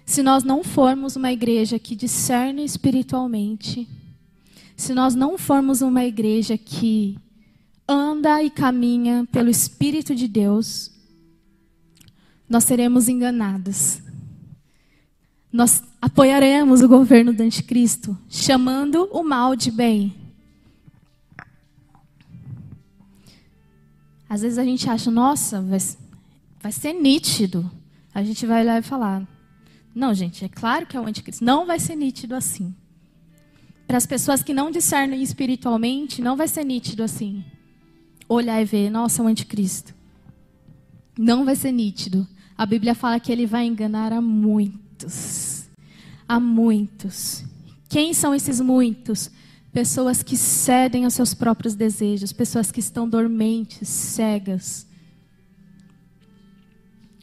[0.07, 3.87] Se nós não formos uma igreja que discerne espiritualmente,
[4.75, 7.19] se nós não formos uma igreja que
[7.87, 10.91] anda e caminha pelo Espírito de Deus,
[12.49, 14.03] nós seremos enganados.
[15.55, 20.13] Nós apoiaremos o governo do anticristo, chamando o mal de bem.
[24.29, 27.71] Às vezes a gente acha, nossa, vai, ser nítido.
[28.13, 29.25] A gente vai lá e falar,
[29.95, 31.45] não, gente, é claro que é o anticristo.
[31.45, 32.75] Não vai ser nítido assim.
[33.87, 37.45] Para as pessoas que não discernem espiritualmente, não vai ser nítido assim.
[38.29, 39.95] Olhar e ver, nossa, é o anticristo.
[41.17, 42.27] Não vai ser nítido.
[42.59, 44.84] A Bíblia fala que ele vai enganar a muitos.
[46.29, 47.45] A muitos.
[47.89, 49.31] Quem são esses muitos?
[49.73, 54.87] Pessoas que cedem aos seus próprios desejos, pessoas que estão dormentes, cegas.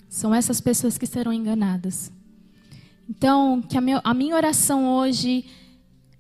[0.10, 2.12] São essas pessoas que serão enganadas.
[3.10, 5.46] Então, que a, meu, a minha oração hoje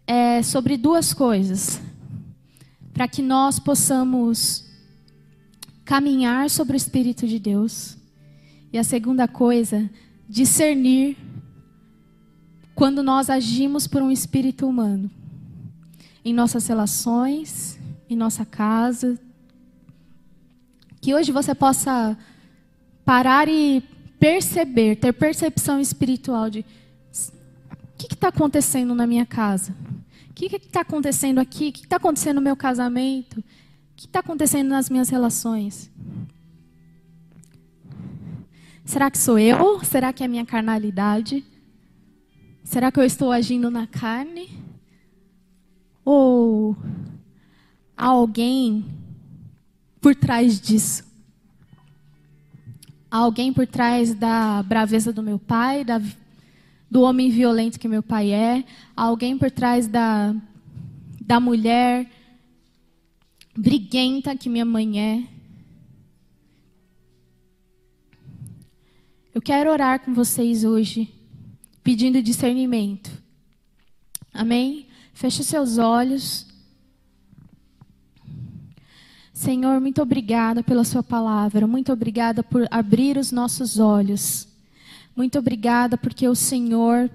[0.08, 1.82] é sobre duas coisas.
[2.94, 4.66] Para que nós possamos
[5.86, 7.98] caminhar sobre o Espírito de Deus.
[8.72, 9.90] E a segunda coisa,
[10.28, 11.18] discernir
[12.82, 15.08] quando nós agimos por um espírito humano.
[16.26, 17.80] Em nossas relações,
[18.10, 19.20] em nossa casa.
[21.00, 22.18] Que hoje você possa
[23.06, 23.84] parar e
[24.20, 29.76] perceber, ter percepção espiritual de o que está acontecendo na minha casa?
[30.32, 31.70] O que está acontecendo aqui?
[31.70, 33.42] O que está acontecendo no meu casamento?
[33.42, 33.44] O
[33.96, 35.92] que está acontecendo nas minhas relações?
[38.84, 39.84] Será que sou eu?
[39.84, 41.46] Será que é a minha carnalidade?
[42.64, 44.50] Será que eu estou agindo na carne?
[46.06, 46.76] Ou
[47.96, 48.86] há alguém
[50.00, 51.04] por trás disso?
[53.10, 56.02] Há alguém por trás da braveza do meu pai, da
[56.92, 60.36] do homem violento que meu pai é, alguém por trás da,
[61.22, 62.06] da mulher
[63.56, 65.24] briguenta que minha mãe é.
[69.34, 71.10] Eu quero orar com vocês hoje,
[71.84, 73.12] pedindo discernimento.
[74.34, 74.88] Amém?
[75.14, 76.48] Feche seus olhos.
[79.34, 81.66] Senhor, muito obrigada pela Sua palavra.
[81.68, 84.52] Muito obrigada por abrir os nossos olhos
[85.16, 87.10] muito obrigada porque o Senhor,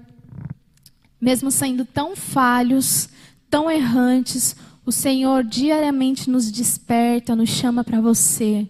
[1.19, 3.09] mesmo sendo tão falhos,
[3.49, 4.55] tão errantes,
[4.85, 8.67] o Senhor diariamente nos desperta, nos chama para você.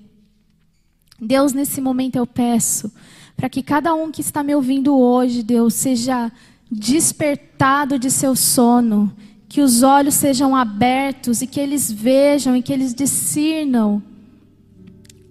[1.20, 2.92] Deus, nesse momento eu peço
[3.38, 6.32] para que cada um que está me ouvindo hoje, Deus, seja
[6.70, 9.16] despertado de seu sono,
[9.48, 14.02] que os olhos sejam abertos e que eles vejam e que eles discernam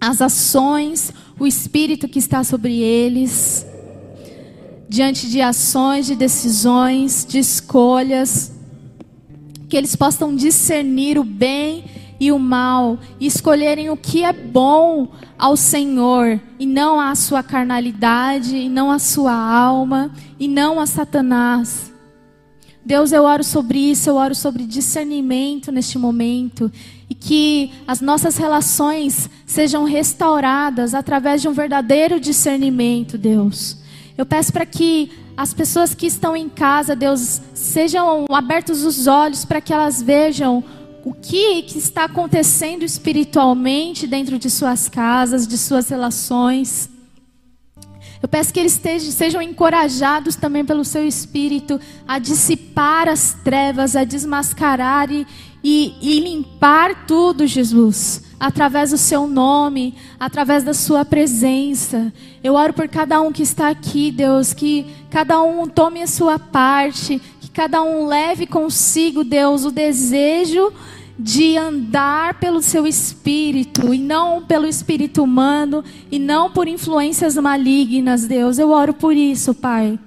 [0.00, 3.66] as ações, o espírito que está sobre eles
[4.88, 8.52] diante de ações, de decisões, de escolhas,
[9.68, 11.84] que eles possam discernir o bem
[12.18, 15.08] e o mal e escolherem o que é bom
[15.38, 20.86] ao Senhor e não à sua carnalidade, e não à sua alma, e não a
[20.86, 21.92] Satanás.
[22.84, 26.70] Deus, eu oro sobre isso, eu oro sobre discernimento neste momento
[27.10, 33.78] e que as nossas relações sejam restauradas através de um verdadeiro discernimento, Deus.
[34.16, 39.44] Eu peço para que as pessoas que estão em casa, Deus, sejam abertos os olhos
[39.44, 40.64] para que elas vejam
[41.06, 46.90] o que, que está acontecendo espiritualmente dentro de suas casas, de suas relações.
[48.20, 53.94] Eu peço que eles estejam, sejam encorajados também pelo seu espírito a dissipar as trevas,
[53.94, 55.24] a desmascarar e,
[55.62, 62.12] e, e limpar tudo, Jesus através do seu nome, através da sua presença.
[62.42, 66.38] Eu oro por cada um que está aqui, Deus, que cada um tome a sua
[66.38, 70.70] parte, que cada um leve consigo, Deus, o desejo
[71.18, 78.26] de andar pelo seu espírito e não pelo espírito humano e não por influências malignas,
[78.26, 78.58] Deus.
[78.58, 79.98] Eu oro por isso, Pai.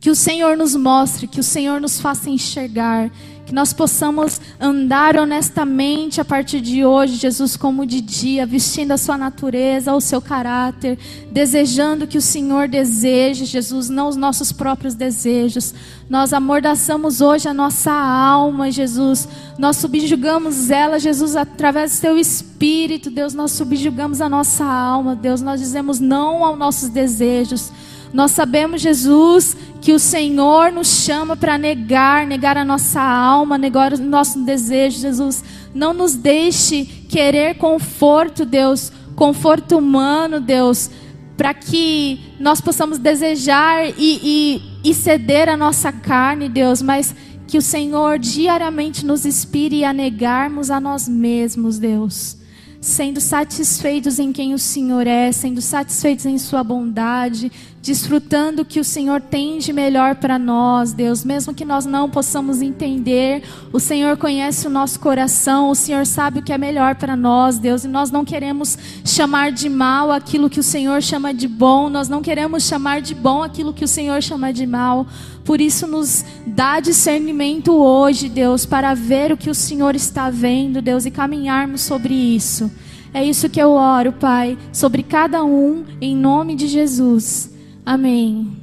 [0.00, 3.10] Que o Senhor nos mostre, que o Senhor nos faça enxergar,
[3.50, 8.96] que nós possamos andar honestamente a partir de hoje, Jesus, como de dia, vestindo a
[8.96, 10.96] sua natureza, o seu caráter,
[11.32, 15.74] desejando que o Senhor deseje, Jesus, não os nossos próprios desejos.
[16.08, 19.26] Nós amordaçamos hoje a nossa alma, Jesus.
[19.58, 25.42] Nós subjugamos ela, Jesus, através do teu espírito, Deus, nós subjugamos a nossa alma, Deus,
[25.42, 27.72] nós dizemos não aos nossos desejos.
[28.12, 33.92] Nós sabemos, Jesus, que o Senhor nos chama para negar, negar a nossa alma, negar
[33.92, 35.44] o nosso desejo, Jesus.
[35.74, 40.90] Não nos deixe querer conforto, Deus, conforto humano, Deus,
[41.36, 47.14] para que nós possamos desejar e, e, e ceder a nossa carne, Deus, mas
[47.46, 52.40] que o Senhor diariamente nos inspire a negarmos a nós mesmos, Deus
[52.80, 57.52] sendo satisfeitos em quem o Senhor é, sendo satisfeitos em Sua bondade,
[57.82, 62.10] desfrutando o que o Senhor tem de melhor para nós, Deus, mesmo que nós não
[62.10, 66.96] possamos entender, o Senhor conhece o nosso coração, o Senhor sabe o que é melhor
[66.96, 71.32] para nós, Deus, e nós não queremos chamar de mal aquilo que o Senhor chama
[71.32, 75.06] de bom, nós não queremos chamar de bom aquilo que o Senhor chama de mal.
[75.42, 80.82] Por isso, nos dá discernimento hoje, Deus, para ver o que o Senhor está vendo,
[80.82, 82.70] Deus, e caminharmos sobre isso.
[83.12, 87.49] É isso que eu oro, Pai, sobre cada um, em nome de Jesus.
[87.84, 88.56] Amém.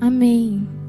[0.00, 0.81] Amém.